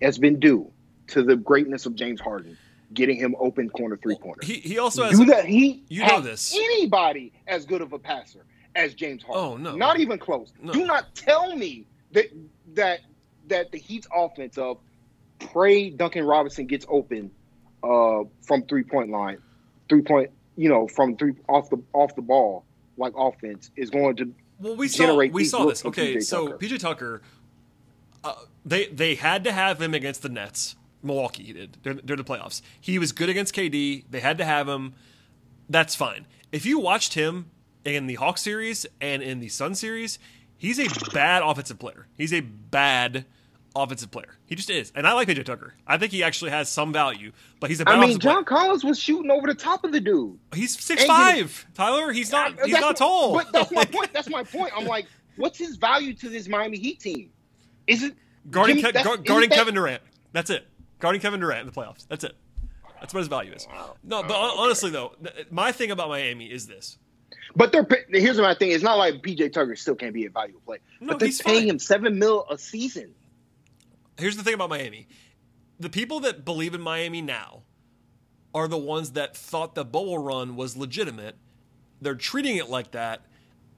[0.00, 0.70] has been due
[1.08, 2.56] to the greatness of James Harden
[2.94, 4.40] getting him open corner three pointer.
[4.42, 5.44] He he also has do that.
[5.44, 8.44] He you know this anybody as good of a passer
[8.74, 9.42] as James Harden.
[9.42, 10.52] Oh no, not even close.
[10.62, 10.72] No.
[10.72, 12.26] Do not tell me that
[12.74, 13.00] that
[13.48, 14.78] that the Heat's offense of
[15.38, 17.30] pray Duncan Robinson gets open
[17.82, 19.38] uh, from three point line,
[19.88, 22.64] three point, you know, from three off the off the ball
[22.96, 25.84] like offense is going to well we saw we saw this.
[25.84, 26.58] Okay, PJ so Tucker.
[26.58, 27.22] PJ Tucker,
[28.24, 28.34] uh,
[28.64, 30.76] they they had to have him against the Nets.
[31.02, 32.60] Milwaukee he did during, during the playoffs.
[32.80, 34.04] He was good against KD.
[34.10, 34.94] They had to have him.
[35.68, 36.26] That's fine.
[36.52, 37.50] If you watched him
[37.84, 40.18] in the Hawk series and in the Sun series,
[40.56, 42.06] he's a bad offensive player.
[42.16, 43.26] He's a bad
[43.76, 44.34] offensive player.
[44.46, 44.92] He just is.
[44.94, 45.74] And I like PJ Tucker.
[45.86, 48.60] I think he actually has some value, but he's a I mean, John player.
[48.60, 50.38] Collins was shooting over the top of the dude.
[50.54, 52.12] He's six five, Tyler.
[52.12, 53.34] He's not he's not tall.
[53.34, 54.12] But that's my point.
[54.12, 54.72] That's my point.
[54.76, 57.30] I'm like, what's his value to this Miami Heat team?
[57.86, 58.14] Is it
[58.50, 60.02] guarding, Ke- guarding Kevin Durant?
[60.32, 60.66] That's it.
[60.98, 62.06] Guarding Kevin Durant in the playoffs.
[62.08, 62.34] That's it.
[63.00, 63.68] That's what his value is.
[64.02, 65.14] No, but oh, honestly though,
[65.50, 66.98] my thing about Miami is this.
[67.54, 68.72] But they're here's my thing.
[68.72, 70.80] It's not like PJ Tucker still can't be a valuable player.
[71.00, 71.68] No, but they're paying fine.
[71.68, 73.14] him seven mil a season
[74.18, 75.06] here's the thing about Miami
[75.80, 77.62] the people that believe in Miami now
[78.54, 81.36] are the ones that thought the bubble run was legitimate.
[82.00, 83.20] They're treating it like that.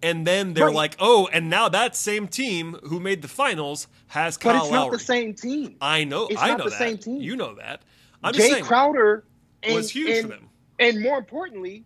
[0.03, 0.75] And then they're right.
[0.75, 4.71] like, oh, and now that same team who made the finals has Kyle But it's
[4.71, 4.85] Lowry.
[4.85, 5.77] not the same team.
[5.81, 6.27] I know.
[6.29, 6.79] It's I not know the that.
[6.79, 7.21] same team.
[7.21, 7.83] You know that.
[8.23, 9.25] I'm Jay saying, Crowder
[9.63, 10.49] and, was huge and, for them.
[10.79, 11.85] And more importantly,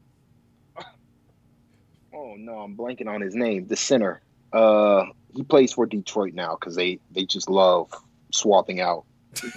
[2.14, 3.66] oh no, I'm blanking on his name.
[3.66, 4.20] The center.
[4.52, 7.90] Uh, he plays for Detroit now because they they just love
[8.32, 9.04] swapping out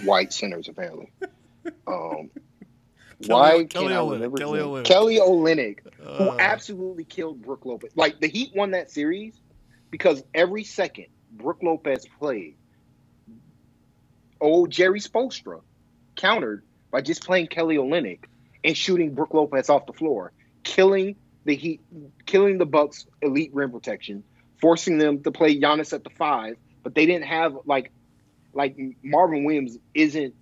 [0.04, 1.10] white centers apparently.
[1.86, 2.30] Um,
[3.26, 4.66] why Kelly can't I Olynyk, remember Kelly his?
[4.66, 4.84] Olynyk.
[4.84, 5.78] Kelly Olynyk,
[6.18, 6.36] who Uh.
[6.38, 7.90] absolutely killed Brook Lopez.
[7.96, 9.34] Like the Heat won that series
[9.90, 12.54] because every second Brook Lopez played,
[14.40, 15.60] old Jerry Spoelstra
[16.16, 18.20] countered by just playing Kelly Olynyk
[18.64, 21.80] and shooting Brook Lopez off the floor, killing the Heat,
[22.26, 24.22] killing the Bucks' elite rim protection,
[24.60, 26.56] forcing them to play Giannis at the five.
[26.82, 27.90] But they didn't have like
[28.54, 30.34] like Marvin Williams isn't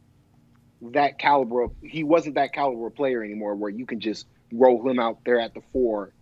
[0.82, 4.88] that caliber of he wasn't that caliber of player anymore where you can just roll
[4.88, 6.12] him out there at the four.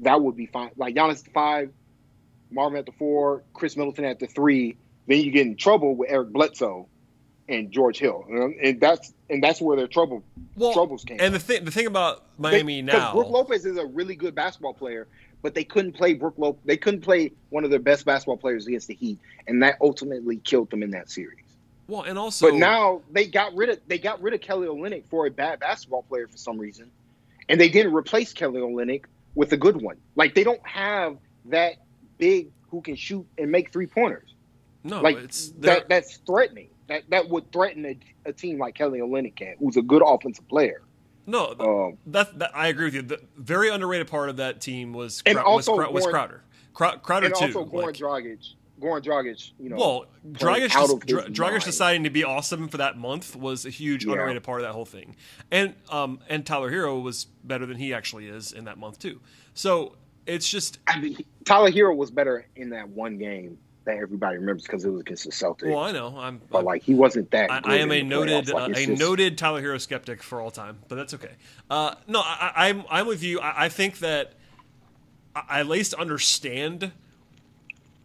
[0.00, 0.70] That would be fine.
[0.76, 1.72] Like Giannis at the five,
[2.50, 4.76] Marvin at the four, Khris Middleton at the three.
[5.06, 6.88] Then you get in trouble with Eric Bledsoe
[7.48, 10.24] and George Hill, and that's and that's where their trouble
[10.56, 11.18] Well, troubles came.
[11.20, 14.34] And the thing, the thing about Miami They- now, Brook Lopez is a really good
[14.34, 15.06] basketball player,
[15.42, 16.62] but they couldn't play Brook Lopez.
[16.64, 20.38] They couldn't play one of their best basketball players against the Heat, and that ultimately
[20.38, 21.43] killed them in that series.
[21.86, 25.04] Well, and also, But now they got rid of they got rid of Kelly Olynyk
[25.08, 26.90] for a bad basketball player for some reason,
[27.48, 29.04] and they didn't replace Kelly Olynyk
[29.34, 29.96] with a good one.
[30.16, 31.16] Like they don't have
[31.46, 31.74] that
[32.18, 34.34] big who can shoot and make three pointers.
[34.82, 36.68] no, like it's that that's threatening.
[36.88, 40.46] That that would threaten a, a team like Kelly Olynyk can, who's a good offensive
[40.48, 40.82] player.
[41.26, 41.54] no.
[41.58, 43.02] Um, that, that I agree with you.
[43.02, 46.10] The very underrated part of that team was And Crowder, was, also Crowder, was Goran-
[46.10, 46.42] Crowder.
[46.74, 47.44] Crow- Crowder and too.
[47.46, 48.52] also Goran like- Dragic,
[48.84, 49.76] Goran Dragic, you know.
[49.76, 53.34] well, Dragic, out just, of his Dra- Dragic deciding to be awesome for that month
[53.34, 54.12] was a huge Yeah.
[54.12, 55.16] underrated part of that whole thing.
[55.50, 59.20] And um and Tyler Herro was better than he actually is in that month too.
[59.54, 64.38] So it's just I mean, Tyler Herro was better in that one game that everybody
[64.38, 65.68] remembers because it was against the Celtics.
[65.68, 66.40] well, I know I'm.
[66.50, 67.50] but like he wasn't that.
[67.50, 68.48] I, I am a noted.
[68.48, 71.32] Like, uh, a just- noted Tyler Herro skeptic for all time, but that's okay.
[71.68, 73.40] Uh, no, I, I- I'm I'm with you.
[73.40, 74.32] I, I think that
[75.36, 76.92] I, I at least understand,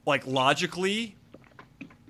[0.10, 1.16] like logically,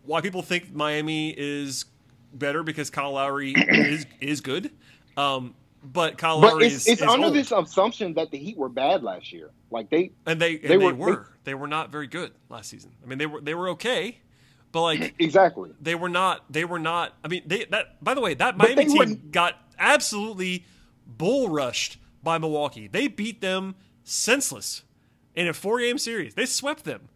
[0.05, 1.85] why people think Miami is
[2.33, 4.71] better because Kyle Lowry is is good.
[5.17, 7.35] Um, but Kyle But Lowry it's, is, it's is under old.
[7.35, 9.51] this assumption that the Heat were bad last year.
[9.71, 12.31] Like they, and they and they they, were- were, they- they were not very good
[12.49, 12.91] last season.
[13.03, 14.17] I mean, they were they were okay,
[14.71, 16.51] But like exactly, they were not.
[16.51, 17.13] They were not.
[17.23, 18.03] I mean, they that.
[18.03, 20.65] By the way, that Miami team wouldn't- got absolutely
[21.05, 22.87] bull rushed by Milwaukee.
[22.87, 24.83] They beat them senseless
[25.35, 26.33] in a four game series.
[26.33, 27.09] They swept them.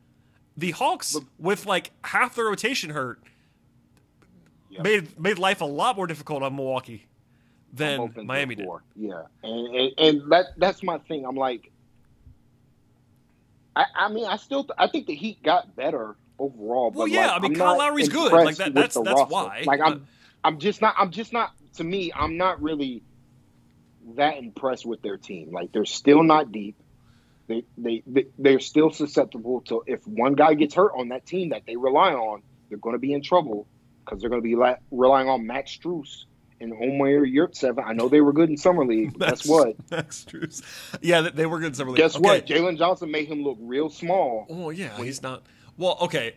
[0.57, 3.19] The Hawks, with like half the rotation hurt,
[4.69, 4.83] Yep.
[4.83, 7.05] made made life a lot more difficult on Milwaukee
[7.71, 8.67] than Miami did.
[8.95, 11.25] Yeah, and, and and that that's my thing.
[11.25, 11.71] I'm like,
[13.75, 16.91] I, I mean, I still I think the Heat got better overall.
[16.91, 18.31] Well, yeah, like, I mean, I'm Kyle Lowry's good.
[18.31, 19.25] Like, that- that's- that's roster.
[19.33, 19.63] why.
[19.65, 20.07] Like I'm
[20.43, 23.03] I'm just not I'm just not to me I'm not really
[24.15, 25.51] that impressed with their team.
[25.51, 26.75] Like they're still not deep.
[27.47, 31.49] They, they, they they're still susceptible to if one guy gets hurt on that team
[31.49, 33.67] that they rely on, they're going to be in trouble
[34.05, 36.23] because they're going to be la- relying on Max Strus
[36.61, 37.83] and Omer Yurtseven.
[37.85, 39.17] I know they were good in summer league.
[39.17, 39.75] But guess what?
[39.91, 40.61] Max Strus.
[41.01, 41.97] Yeah, they- were good in summer league.
[41.97, 42.23] Guess Okay.
[42.23, 42.45] what?
[42.45, 44.45] Jalen Johnson made him look real small.
[44.49, 45.43] Oh yeah, he's not.
[45.77, 46.35] Well, okay.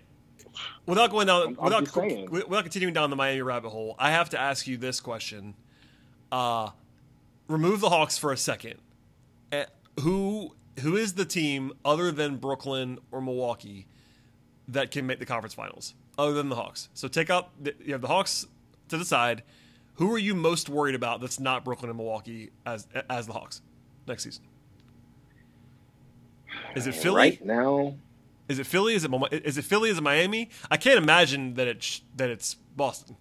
[0.86, 2.30] Without going down, I'm- I'm without saying.
[2.30, 5.54] without continuing down the Miami rabbit hole, I have to ask you this question.
[6.32, 6.70] Uh,
[7.46, 8.74] remove the Hawks for a second.
[9.52, 9.66] Eh,
[10.00, 13.86] who who is the team other than Brooklyn or Milwaukee
[14.68, 16.88] that can make the conference finals other than the Hawks?
[16.94, 18.46] So take out the, you have the Hawks
[18.88, 19.42] to the side.
[19.94, 23.62] Who are you most worried about that's not Brooklyn and Milwaukee as as the Hawks
[24.06, 24.44] next season?
[26.74, 27.16] Is it Philly?
[27.16, 27.94] Right now,
[28.48, 28.94] Is it Philly?
[28.94, 29.90] Is it is it Philly?
[29.90, 30.50] Is it Miami?
[30.70, 33.16] I can't imagine that it's that it's Boston.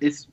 [0.00, 0.26] it's.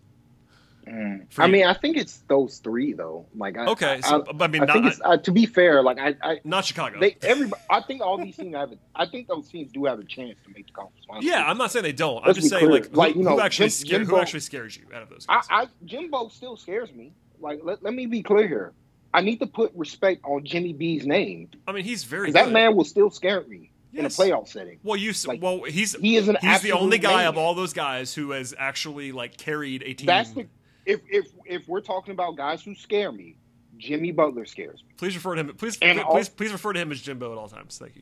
[0.91, 3.25] Mm, I mean, I think it's those three though.
[3.35, 5.81] Like, I, Okay, I, so I, I mean, I not, uh, to be fair.
[5.81, 6.99] Like, I, I not Chicago.
[6.99, 7.61] they everybody.
[7.69, 8.71] I think all these teams have.
[8.71, 11.25] A, I think those teams do have a chance to make the conference finals.
[11.25, 12.25] yeah, I'm not saying they don't.
[12.25, 12.81] I'm just saying clear.
[12.81, 15.09] like, who, Like, you know, who actually Jim- scares, who actually scares you out of
[15.09, 15.45] those guys?
[15.49, 17.13] I Jimbo still scares me.
[17.39, 18.73] Like, let, let me be clear here.
[19.13, 22.75] I need to put respect on Jimmy B's name I mean, he's very that man
[22.75, 23.99] will still scare me Yes.
[23.99, 24.79] in a playoff setting.
[24.83, 27.73] Well, you like, well he's he is an he's the only guy of all those
[27.73, 30.05] guys who has actually like carried a team.
[30.05, 30.47] That's the
[30.85, 33.35] if if if we're talking about guys who scare me,
[33.77, 34.89] Jimmy Butler scares me.
[34.97, 35.55] please refer to him.
[35.55, 37.77] Please please, all- please please refer to him as Jimbo at all times.
[37.77, 38.01] Thank you.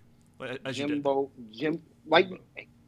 [0.66, 0.88] As you.
[0.88, 2.28] Jimbo, Jim, like,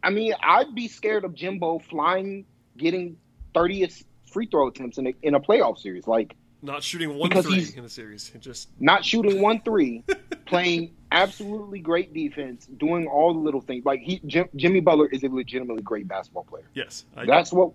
[0.03, 2.45] I mean, I'd be scared of Jimbo flying,
[2.77, 3.17] getting
[3.53, 6.07] thirtieth free throw attempts in a, in a playoff series.
[6.07, 8.31] Like, Not shooting one three in the series.
[8.39, 10.03] Just not shooting one three,
[10.45, 13.83] playing absolutely great defense, doing all the little things.
[13.83, 16.69] Like, he Jim, Jimmy Butler is a legitimately great basketball player.
[16.73, 17.03] yes.
[17.17, 17.73] I, That's what.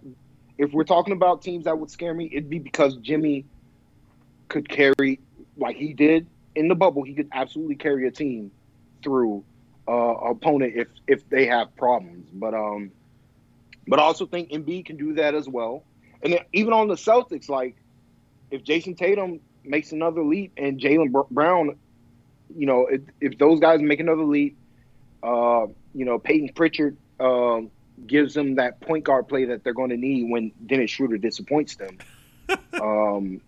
[0.59, 3.45] If we're talking about teams that would scare me, it'd be because Jimmy
[4.49, 5.21] could carry,
[5.57, 7.03] like he did in the bubble.
[7.03, 8.51] He could absolutely carry a team
[9.03, 9.45] through
[9.89, 12.29] uh, opponent if if they have problems.
[12.33, 12.91] But um,
[13.87, 15.85] but I also think Embiid can do that as well.
[16.23, 17.77] And then even on the Celtics, like
[18.51, 21.77] if Jayson Tatum makes another leap and Jaylen Brown,
[22.57, 24.57] you know, if, if those guys make another leap,
[25.23, 26.97] uh, you know, Payton Pritchard.
[27.19, 27.71] Um,
[28.07, 31.77] gives them that point guard play that they're going to need when Dennis Schroeder disappoints
[31.77, 31.99] them.
[32.81, 33.41] um,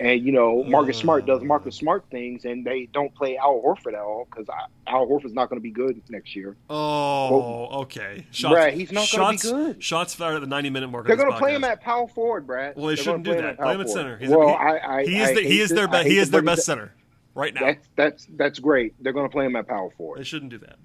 [0.00, 3.94] and you know, Marcus Smart does Marcus Smart things, and they don't play Al Horford
[3.94, 4.46] at all because
[4.86, 6.56] Al Horford's not going to be good next year.
[6.70, 8.24] Oh, okay.
[8.30, 9.82] Shots, Brad, he's not gonna be good.
[9.82, 11.06] Shots fired at the 90 minute mark.
[11.06, 12.76] They're going going to play him at power forward, Brad.
[12.76, 13.58] Well, they They're shouldn't do play that.
[13.58, 14.18] Play him at center.
[14.18, 16.04] He's a- well, he- I, I, He is the, he is their.
[16.04, 16.94] He is their best center
[17.34, 17.60] right now.
[17.62, 18.94] That's that's that's great.
[19.02, 20.20] They're going to play him at power forward.
[20.20, 20.76] They shouldn't do that.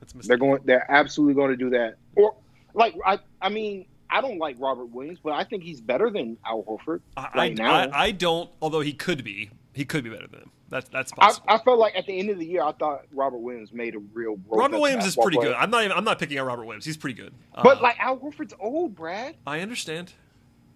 [0.00, 0.62] That's a They're going.
[0.64, 1.96] They're absolutely going to do that.
[2.16, 2.34] Or
[2.74, 6.36] like I, I mean, I don't like Robert Williams, but I think he's better than
[6.46, 7.72] Al Horford I, right I, now.
[7.72, 8.50] I, I don't.
[8.60, 9.50] Although he could be.
[9.72, 10.50] He could be better than him.
[10.68, 11.46] That's that's possible.
[11.48, 13.98] I felt like at the end of the year, I thought Robert Williams made a
[14.12, 14.38] real.
[14.48, 15.50] Robert Williams is pretty player.
[15.50, 15.56] good.
[15.56, 15.84] I'm not.
[15.84, 16.84] Even, I'm not picking on Robert Williams.
[16.84, 17.32] He's pretty good.
[17.54, 19.36] Uh, But like Al Horford's old, Brad.
[19.46, 20.12] I understand.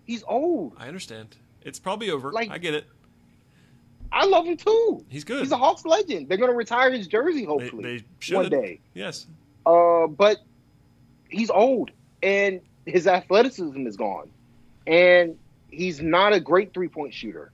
[0.05, 0.75] He's old.
[0.79, 1.37] I understand.
[1.63, 2.33] It's probably over.
[2.33, 2.87] Like- I get it.
[4.11, 5.05] I love him too.
[5.09, 5.41] He's good.
[5.43, 6.29] He's a Hawks legend.
[6.29, 8.37] They're going to retire his jersey They, hopefully they should.
[8.37, 8.81] one day.
[8.95, 9.27] Yes.
[9.67, 10.39] Uh, but
[11.29, 11.91] he's old
[12.23, 14.31] and his athleticism is gone,
[14.87, 15.37] and
[15.71, 17.53] he's not a great three point shooter.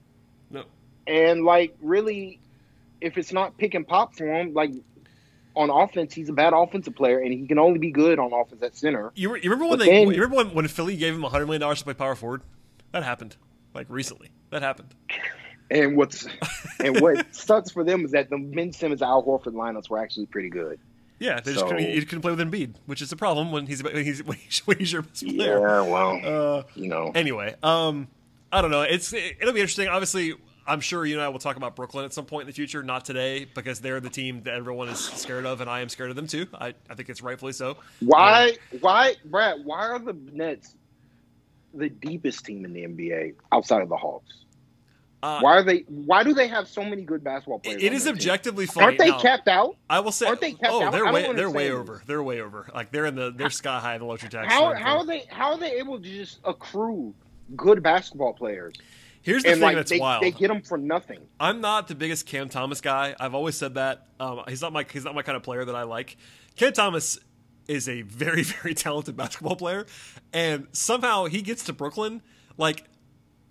[0.49, 0.63] No.
[1.07, 2.39] And like really,
[3.01, 4.71] if it's not pick and pop for him, like
[5.55, 8.61] on offense, he's a bad offensive player, and he can only be good on offense
[8.63, 9.11] at center.
[9.15, 9.91] You, re- you remember when But they?
[9.91, 12.41] then- you remember when, when Philly gave him 100 million dollars to play power forward?
[12.91, 13.35] That happened.
[13.73, 14.29] Like recently.
[14.51, 14.93] That happened.
[15.71, 16.27] And what's
[16.79, 20.27] and what sucks for them is that the Ben Simmons Al Horford lineups were actually
[20.27, 20.79] pretty good.
[21.25, 23.81] Yeah, they just couldn't, you couldn't play with Embiid, which is a problem when he's
[23.81, 25.59] when he's when he's, when he's your best player.
[25.59, 28.07] Yeah, well, Uh, you know, anyway, um,
[28.51, 28.83] I don't know.
[28.83, 29.87] It's it, it'll be interesting.
[29.87, 30.35] Obviously,
[30.67, 32.83] I'm sure you and I will talk about Brooklyn at some point in the future.
[32.83, 36.11] Not today because they're the team that everyone is scared of, and I am scared
[36.11, 36.47] of them too.
[36.53, 37.77] I, I think it's rightfully so.
[38.01, 39.65] why, why, Brad?
[39.65, 40.75] Why are the Nets
[41.73, 44.44] the deepest team in the NBA outside of the Hawks?
[45.25, 45.79] Uh, why are they?
[45.87, 47.81] Why do they have so many good basketball players?
[47.81, 48.19] It is their team?
[48.19, 48.85] objectively funny.
[48.85, 49.75] Aren't they Now, capped out?
[49.89, 50.91] I will say, aren't they capped oh, out?
[50.91, 52.03] they're way, they're way over.
[52.05, 52.69] They're way over.
[52.75, 54.53] Like they're in the they're sky high in the luxury tax.
[54.53, 57.15] How how are they how are they able to just accrue
[57.55, 58.75] good basketball players
[59.25, 60.21] Here's the and thing like that's they, wild.
[60.21, 61.19] they get them for nothing?
[61.39, 63.15] I'm not the biggest Cam Thomas guy.
[63.19, 64.05] I've always said that.
[64.19, 66.17] Um, he's not my he's not my kind of player that I like.
[66.55, 67.17] Cam Thomas
[67.67, 69.87] is a very very talented basketball player,
[70.31, 72.21] and somehow he gets to Brooklyn.
[72.57, 72.83] Like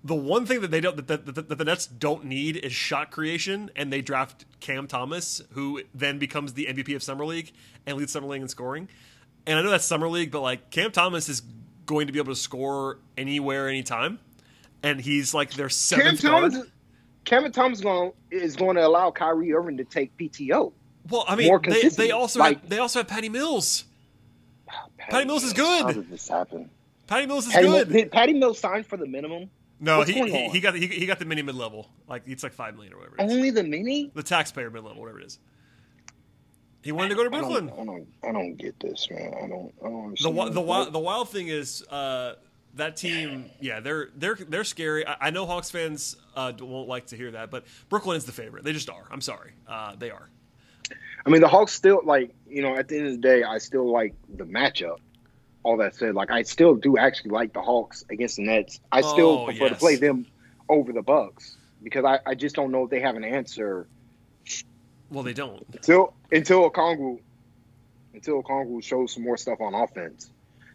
[0.05, 3.11] the one thing that they don't that, that, that the Nets don't need is shot
[3.11, 7.53] creation, and they draft Cam Thomas, who then becomes the MVP of summer league
[7.87, 8.89] and leads summer league in scoring.
[9.47, 11.43] And I know that's summer league, but like Cam Thomas is
[11.87, 14.19] going to be able to score anywhere, anytime,
[14.83, 16.53] and he's like their Cam seventh guard.
[16.53, 16.69] Thomas,
[17.25, 20.73] Kevin Thomas going is going to allow Kyrie Irving to take PTO.
[21.09, 23.85] Well, I mean, more they, they also Like- have, they also have Patty Mills.
[24.99, 25.83] Patty Mills is good.
[25.83, 26.71] How did this happen?
[27.07, 28.13] Patty Mills is Patty, good.
[28.13, 29.51] Patty Mills sign for the minimum?
[29.81, 31.89] No, what's he, he he got the, he, he got the mini mid level.
[32.09, 33.17] Like it's like five million or whatever.
[33.19, 33.33] It is.
[33.33, 34.11] Only the mini?
[34.15, 35.39] The taxpayer mid level, whatever it is.
[36.83, 37.67] He wanted to go to I Brooklyn.
[37.69, 39.33] don't, I don't, I don't get this, man.
[39.43, 40.37] I don't, I don't The understand.
[40.37, 42.35] wi- the wild the wild thing is uh,
[42.75, 43.51] that team.
[43.61, 45.07] Yeah, they're they're they're scary.
[45.07, 48.33] I, I know Hawks fans uh, won't like to hear that, but Brooklyn is the
[48.33, 48.65] favorite.
[48.65, 49.07] They just are.
[49.11, 50.29] I'm sorry, uh, they are.
[51.27, 52.77] I mean, the Hawks still like you know.
[52.77, 54.99] At the end of the day, I still like the matchup.
[55.65, 58.81] All that said, like I still do actually like the Hawks against the Nets.
[58.93, 60.27] I still Oh, prefer to play them
[60.69, 63.87] over the Bucks because I, I just don't know if they have an answer
[65.11, 65.65] Well, they don't.
[65.73, 67.19] until until Okongwu
[68.15, 70.31] until Okongwu shows some more stuff on offense.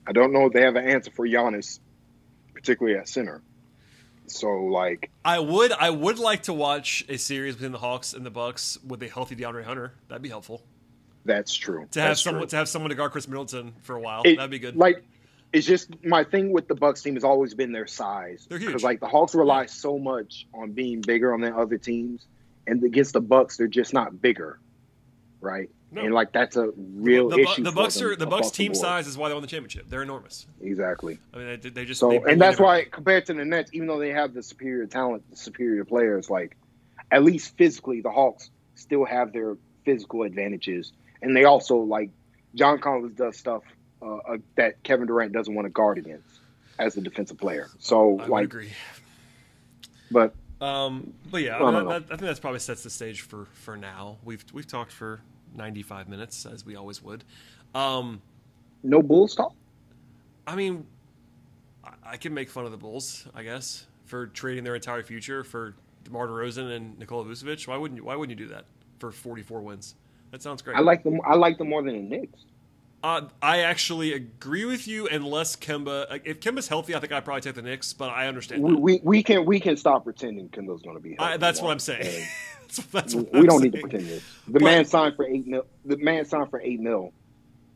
[0.07, 1.79] I don't know if they have an answer for Giannis,
[2.53, 3.41] particularly at center.
[4.25, 8.25] So like I would I would like to watch a series between the Hawks and
[8.25, 9.93] the Bucks with a healthy DeAndre Hunter.
[10.07, 10.63] That'd be helpful.
[11.29, 11.87] That's true.
[11.91, 12.49] To have That's someone true.
[12.49, 14.23] to have someone to guard Khris Middleton for a while.
[14.25, 14.75] It- That'd be good.
[14.75, 15.03] Like,
[15.53, 18.45] it's just my thing with the Bucks team has always been their size.
[18.49, 18.67] They're huge.
[18.67, 22.25] Because like the Hawks rely so much on being bigger on their other teams,
[22.67, 24.59] and against the Bucks, they're just not bigger,
[25.41, 25.69] right?
[25.91, 26.01] No.
[26.03, 27.63] And like that's a real the, Bu- issue.
[27.63, 28.81] the Bucks are the Bucks team board.
[28.81, 29.89] size is why they won the championship.
[29.89, 30.45] They're enormous.
[30.61, 31.17] Exactly.
[31.33, 32.91] I mean, they, they just So, they and that's why everybody.
[32.91, 36.57] compared to the Nets, even though they have the superior talent, the superior players, like
[37.09, 42.09] at least physically, the Hawks still have their physical advantages, and they also like
[42.55, 43.63] John Collins does stuff
[44.01, 46.39] uh, uh, that Kevin Durant doesn't want to guard against
[46.77, 47.69] as a defensive player.
[47.79, 48.71] So I like, agree.
[50.11, 53.77] but Um, but yeah, I mean, I think that's probably sets the stage for for
[53.77, 54.17] now.
[54.23, 55.21] We've we've talked for
[55.55, 57.23] ninety five minutes as we always would.
[57.73, 58.21] Um,
[58.83, 59.53] no Bulls talk.
[60.45, 60.85] I mean,
[61.83, 65.43] I, I can make fun of the Bulls, I guess, for trading their entire future
[65.43, 67.65] for DeMar DeRozan and Nikola Vucevic.
[67.67, 68.03] Why wouldn't you?
[68.03, 68.65] Why wouldn't you do that
[68.99, 69.95] for forty four wins?
[70.31, 70.77] That sounds great.
[70.77, 71.19] I like them.
[71.25, 72.39] I like them more than the Knicks.
[73.01, 75.07] Uh, I actually agree with you.
[75.07, 77.93] Unless Kemba, if Kemba's healthy, I think I'd probably take the Knicks.
[77.93, 78.61] But I understand.
[78.61, 81.17] We, we we can we can stop pretending Kendall's going to be.
[81.17, 81.71] I, that's what.
[81.71, 82.27] I'm saying.
[82.69, 84.23] That's, that's we I'm don't need to pretend this.
[84.45, 85.65] The But- man signed for eight mil.
[85.85, 87.11] The man signed for eight mil.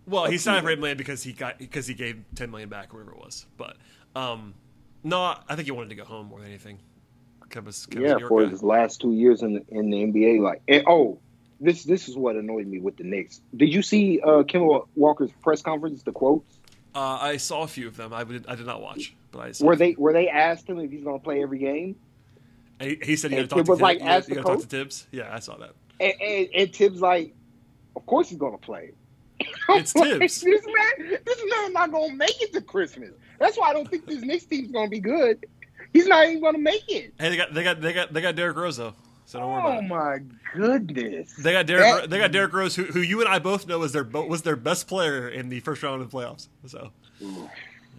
[0.06, 2.94] Well, he signed for eight million because he got because he gave ten million back,
[2.94, 3.48] or whatever it was.
[3.58, 3.78] But
[4.16, 4.54] um,
[5.04, 6.78] no, I think he wanted to go home more than anything.
[7.50, 8.50] Kemba's, Kemba's yeah, for guy.
[8.50, 10.42] his last two years in the, in the NBA.
[10.42, 11.20] Like, and, oh,
[11.64, 13.42] this this is what annoyed me with the Knicks.
[13.56, 14.44] Did you see uh,
[14.96, 16.04] Walker's press conference?
[16.04, 16.60] The quotes
[16.94, 18.14] Uh, I saw a few of them.
[18.14, 19.66] I did, I did not watch, but I saw.
[19.66, 19.76] few.
[19.78, 21.96] they were they asked him if he's going to play every game,
[22.80, 23.82] And he, he said he got to talk it to was Thibs.
[23.82, 24.68] like, you gotta talk to?
[24.68, 25.08] Thibs.
[25.12, 25.74] Yeah, I saw that.
[26.00, 27.34] and, and, and Thibs like,
[27.96, 28.92] of course he's going to play.
[29.70, 30.42] It's like, Thibs.
[30.42, 33.12] this man, this man not going to make it to Christmas.
[33.40, 35.46] That's why I don't think this Knicks team's going to be good.
[35.94, 37.14] He's not even going to make it.
[37.20, 38.94] Hey, they got they got they got they got Derrick Rose though,
[39.26, 40.20] so don't worry oh about Oh my
[40.56, 41.34] goodness!
[41.34, 42.02] They got Derrick.
[42.02, 44.42] That- they got Derrick Rose, who, who you and I both know was their was
[44.44, 46.48] their best player in the first round of the playoffs.
[46.68, 46.92] So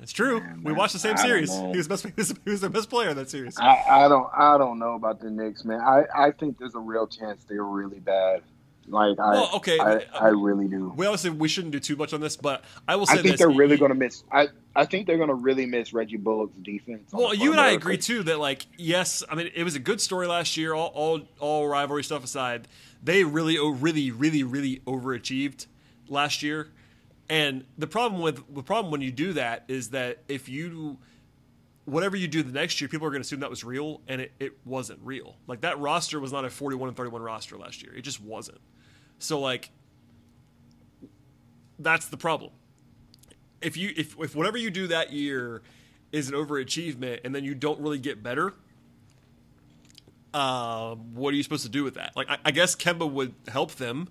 [0.02, 0.42] it's true.
[0.62, 1.52] we watched the same I series.
[1.54, 2.04] He was best.
[2.06, 3.58] He was, he was their best player in that series.
[3.58, 5.80] I, I don't I don't know about the Knicks, man.
[5.80, 8.42] I, I think there's a real chance they're really bad.
[8.86, 10.92] Like I Well, okay, I, uh, I really do.
[10.96, 13.32] We obviously we shouldn't do too much on this, but I will say I think
[13.32, 14.24] this: they're really going to miss.
[14.30, 17.10] I I think they're going to really miss Reggie Bullock's defense.
[17.12, 20.00] Well, you and I agree too that like yes, I mean it was a good
[20.00, 20.74] story last year.
[20.74, 22.68] All all, all rivalry stuff aside,
[23.02, 25.66] they really oh, really really really overachieved
[26.08, 26.68] last year.
[27.28, 30.98] And the problem with the problem when you do that is that if you
[31.84, 34.20] whatever you do the next year, people are going to assume that was real, and
[34.20, 35.36] it, it wasn't real.
[35.46, 37.94] Like that roster was not a forty-one and thirty-one roster last year.
[37.94, 38.58] It just wasn't.
[39.18, 39.70] So like
[41.78, 42.52] that's the problem
[43.64, 45.62] if you if if whatever you do that year
[46.12, 48.52] is an overachievement and then you don't really get better,
[50.32, 52.12] uh, what are you supposed to do with that?
[52.14, 54.08] Like I, I guess Kemba would help them,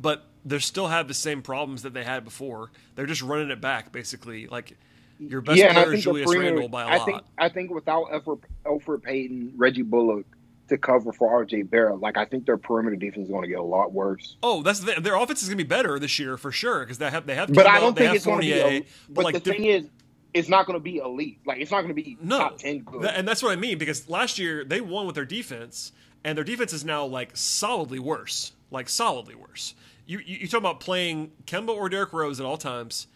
[0.00, 2.70] but they still have the same problems that they had before.
[2.94, 4.46] They're just running it back basically.
[4.46, 4.76] Like
[5.20, 7.06] your best yeah, player is Julius Randle by a I lot.
[7.06, 10.26] think I think without Elfrid, Elfrid Payton, Reggie Bullock,
[10.68, 12.00] to cover for RJ Barrett.
[12.00, 14.36] Like I think their perimeter defense is going to get a lot worse.
[14.42, 16.98] Oh, that's the, their offense is going to be better this year for sure because
[16.98, 17.52] they have they have.
[17.52, 18.60] But Kemba, I don't think it's going to be.
[18.60, 19.88] Fournier, A, but like the thing is,
[20.34, 21.38] it's not going to be elite.
[21.46, 23.04] Like it's not going to be no, top ten good.
[23.04, 25.92] And that's what I mean because last year they won with their defense,
[26.24, 29.74] and their defense is now like solidly worse, like solidly worse.
[30.06, 33.06] You you, you talk about playing Kemba or Derrick Rose at all times,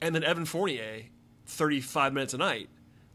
[0.00, 1.04] and then Evan Fournier,
[1.46, 2.68] thirty five minutes a night.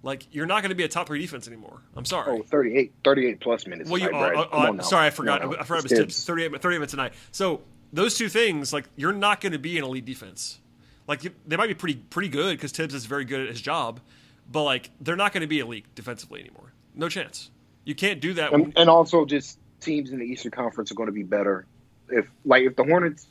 [0.03, 1.81] Like you're not going to be a top three defense anymore.
[1.95, 2.39] I'm sorry.
[2.39, 3.89] oh, 38, 38 plus minutes.
[3.89, 4.47] Well, you, tonight, Brad.
[4.51, 5.41] uh, uh, sorry, I forgot.
[5.41, 5.57] No, no.
[5.57, 6.15] I forgot it was It's tips.
[6.17, 6.25] Thibs.
[6.25, 7.13] 38, 38 minutes tonight.
[7.31, 7.61] So
[7.93, 10.59] those two things, like you're not going to be an elite defense.
[11.07, 13.61] Like you, they might be pretty pretty good because Thibs is very good at his
[13.61, 14.01] job,
[14.51, 16.73] but like they're not going to be elite defensively anymore.
[16.93, 17.49] No chance.
[17.85, 18.53] You can't do that.
[18.53, 21.65] and, and also just teams in the Eastern Conference are going to be better
[22.09, 23.27] if like if the Hornets.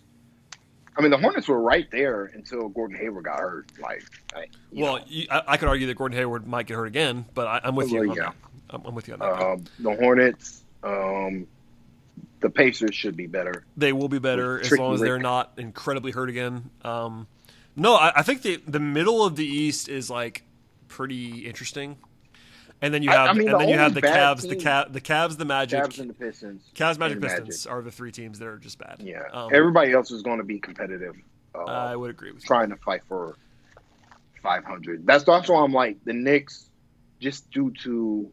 [0.97, 3.67] I mean, the Hornets were right there until Gordon Hayward got hurt.
[3.81, 6.87] Like, I, you well, you, I, I could argue that Gordon Hayward might get hurt
[6.87, 8.01] again, but I, I'm with you.
[8.01, 8.23] Well, on yeah.
[8.25, 8.35] that.
[8.71, 9.43] I'm, I'm with you on that.
[9.43, 11.47] um, the Hornets, um,
[12.41, 13.65] the Pacers should be better.
[13.77, 16.71] they will be better as long as they're not incredibly hurt again.
[16.83, 17.27] Um,
[17.77, 20.45] no, I, I think the the middle of the East is like
[20.89, 21.97] pretty interesting.
[22.83, 24.61] And then you have I mean, and the then you have the Cavs, the team-
[24.61, 26.63] Cav, the Cavs, the Magic, Cavs and the Pistons.
[26.75, 28.97] Cavs, Magic, Pistons are the three teams that are just bad.
[29.01, 31.15] Yeah, Um, everybody else is going to be competitive.
[31.55, 32.47] Uh, I would agree with you.
[32.47, 33.37] trying to fight for
[34.43, 35.07] 500.
[35.07, 36.69] That's that's why I'm like the Knicks,
[37.21, 38.29] just due to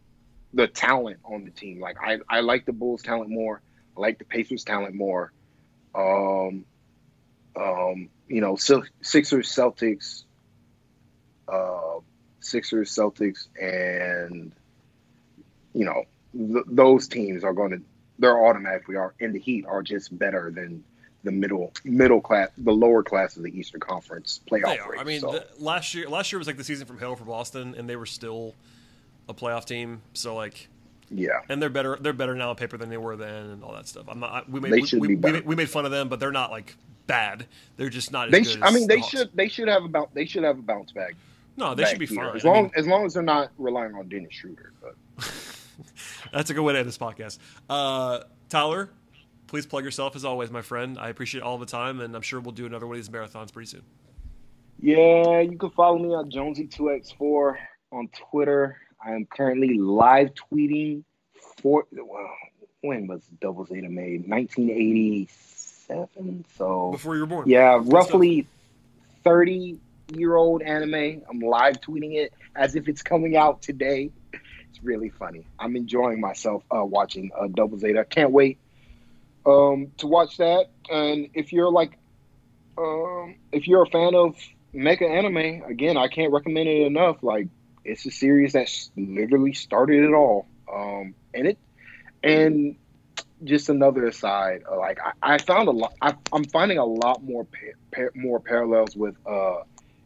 [0.55, 1.79] the talent on the team.
[1.79, 3.61] Like I, I like the Bulls' talent more.
[3.95, 5.31] I like the Pacers' talent more.
[5.93, 6.65] Um,
[7.55, 10.23] um, you know, Sixers, Celtics,
[11.47, 11.99] uh,
[12.41, 14.51] Sixers, Celtics, and
[15.73, 16.03] you know
[16.35, 17.81] th- those teams are going to.
[18.17, 20.83] They're automatically are in the Heat are just better than
[21.23, 24.91] the middle middle class, the lower class of the Eastern Conference playoff They are.
[24.91, 24.99] race.
[25.01, 27.25] I mean, so, the, last year last year was like the season from hell for
[27.25, 28.53] Boston, and they were still
[29.27, 30.01] a playoff team.
[30.13, 30.67] So like,
[31.09, 31.97] yeah, and they're better.
[31.99, 34.05] They're better now on paper than they were then, and all that stuff.
[34.09, 34.31] I'm not.
[34.31, 36.51] I- We made we, we, we, made, we made fun of them, but they're not
[36.51, 36.75] like
[37.07, 37.45] bad.
[37.77, 38.41] They're just not as they.
[38.41, 38.51] good.
[38.51, 39.11] Sh- I mean, the they Hawks.
[39.11, 39.29] should.
[39.33, 40.13] They should have about.
[40.13, 41.15] They should have a bounce back.
[41.59, 42.25] No, they should be here.
[42.25, 42.35] fine.
[42.37, 44.71] As I long mean, as long as they're not relying on Dennis Schroeder.
[44.81, 44.95] But
[46.33, 47.37] that's a good way to end this podcast.
[47.69, 48.89] Uh, Tyler,
[49.47, 50.97] please plug yourself as always, my friend.
[50.97, 53.51] I appreciate all the time, and I'm sure we'll do another one of these marathons
[53.51, 53.81] pretty soon.
[54.79, 57.57] yeah, you can follow me on Jonesy2x4
[57.91, 58.77] on Twitter.
[59.05, 61.03] I am currently live tweeting
[61.61, 61.85] for.
[61.91, 62.29] Well,
[62.81, 64.29] when was Double Zeta made?
[64.29, 66.45] 1987.
[66.57, 67.49] So Before you were born.
[67.49, 68.47] Yeah, roughly
[69.23, 69.79] 30
[70.15, 71.21] year old anime.
[71.29, 74.11] I'm live tweeting it as if it's coming out today.
[74.33, 75.45] It's really funny.
[75.57, 78.05] I'm enjoying myself uh, watching uh, Double Zeta.
[78.05, 78.59] Can't wait
[79.45, 80.67] um, to watch that.
[80.89, 81.97] And if you're like,
[82.77, 84.35] um, if you're a fan of
[84.73, 87.23] mecha anime, again, I can't recommend it enough.
[87.23, 87.47] Like,
[87.83, 90.45] it's a series that literally started it all.
[90.71, 91.57] Um, and it,
[92.23, 92.75] and
[93.43, 95.93] just another aside, like I, I found a lot.
[96.01, 99.61] I, I'm finding a lot more pa- pa- more parallels with uh,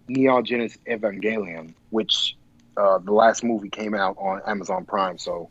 [0.07, 2.35] Neon Genesis Evangelion, which
[2.77, 5.17] uh, the last movie came out on Amazon Prime.
[5.17, 5.49] So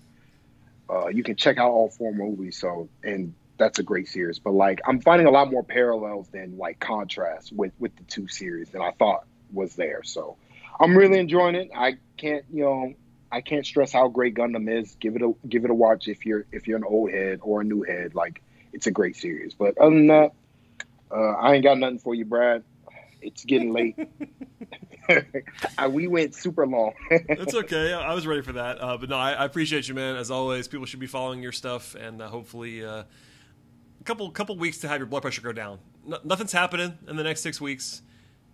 [0.90, 2.58] uh, you can check out all four movies.
[2.58, 4.38] So and that's a great series.
[4.38, 8.28] But like I'm finding a lot more parallels than like contrast with with the two
[8.28, 10.02] series than I thought was there.
[10.02, 10.36] So
[10.80, 11.70] I'm really enjoying it.
[11.74, 12.94] I can't you know
[13.30, 14.94] I can't stress how great Gundam is.
[15.00, 17.62] Give it a give it a watch if you're if you're an old head or
[17.62, 18.14] a new head.
[18.14, 18.42] Like
[18.72, 19.54] it's a great series.
[19.54, 20.32] But other than that,
[21.10, 22.64] uh, I ain't got nothing for you, Brad.
[23.22, 23.96] It's getting late.
[25.78, 26.92] I, we went super long.
[27.28, 27.92] That's okay.
[27.92, 28.80] I I was ready for that.
[28.82, 30.16] Uh, but no, I, I appreciate you, man.
[30.16, 33.02] As always, people should be following your stuff, and uh, hopefully, uh,
[34.00, 35.78] a couple couple weeks to have your blood pressure go down.
[36.06, 38.02] No, nothing's happening in the next six weeks.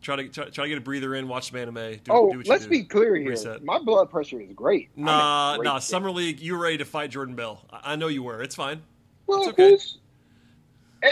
[0.00, 1.74] Try to try, try to get a breather in, watch some anime.
[1.74, 2.70] Do, oh, do what let's do.
[2.70, 3.30] be clear here.
[3.30, 3.64] Reset.
[3.64, 4.90] My blood pressure is great.
[4.96, 5.78] I'm Nah, great nah.
[5.80, 5.82] shape.
[5.88, 7.64] Summer League, you were ready to fight Jordan Bell.
[7.70, 8.40] I, I know you were.
[8.42, 8.82] It's fine.
[9.26, 9.76] Well, It's okay.
[11.02, 11.10] I-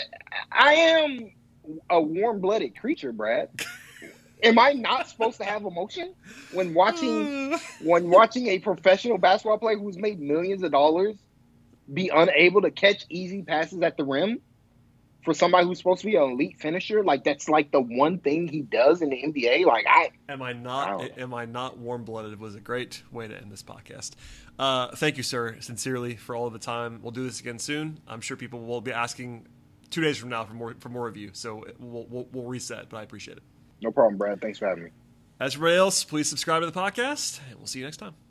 [0.53, 1.31] I am
[1.91, 3.49] a warm-blooded creature, Brad.
[4.43, 6.15] Am I not supposed to have emotion
[6.53, 11.17] when watching when watching a professional basketball player who's made millions of dollars
[11.93, 14.41] be unable to catch easy passes at the rim
[15.25, 17.03] for somebody who's supposed to be an elite finisher?
[17.03, 19.65] Like that's like the one thing he does in the NBA.
[19.65, 20.99] Like I Am I I not?
[20.99, 22.39] don't Am I not warm blooded?
[22.39, 24.13] Was a great way to end this podcast.
[24.59, 27.01] Uh, thank you, sir, sincerely for all of the time.
[27.03, 28.01] We'll do this again soon.
[28.07, 29.47] I'm sure people will be asking
[29.91, 31.31] two days from now for more for more of you.
[31.33, 32.89] So we'll we'll, we'll reset.
[32.89, 33.43] But I appreciate it.
[33.83, 34.41] no problem, Brad.
[34.41, 34.91] Thanks for having me.
[35.39, 38.26] As for everybody else, please subscribe to the podcast, and we'll see you next time.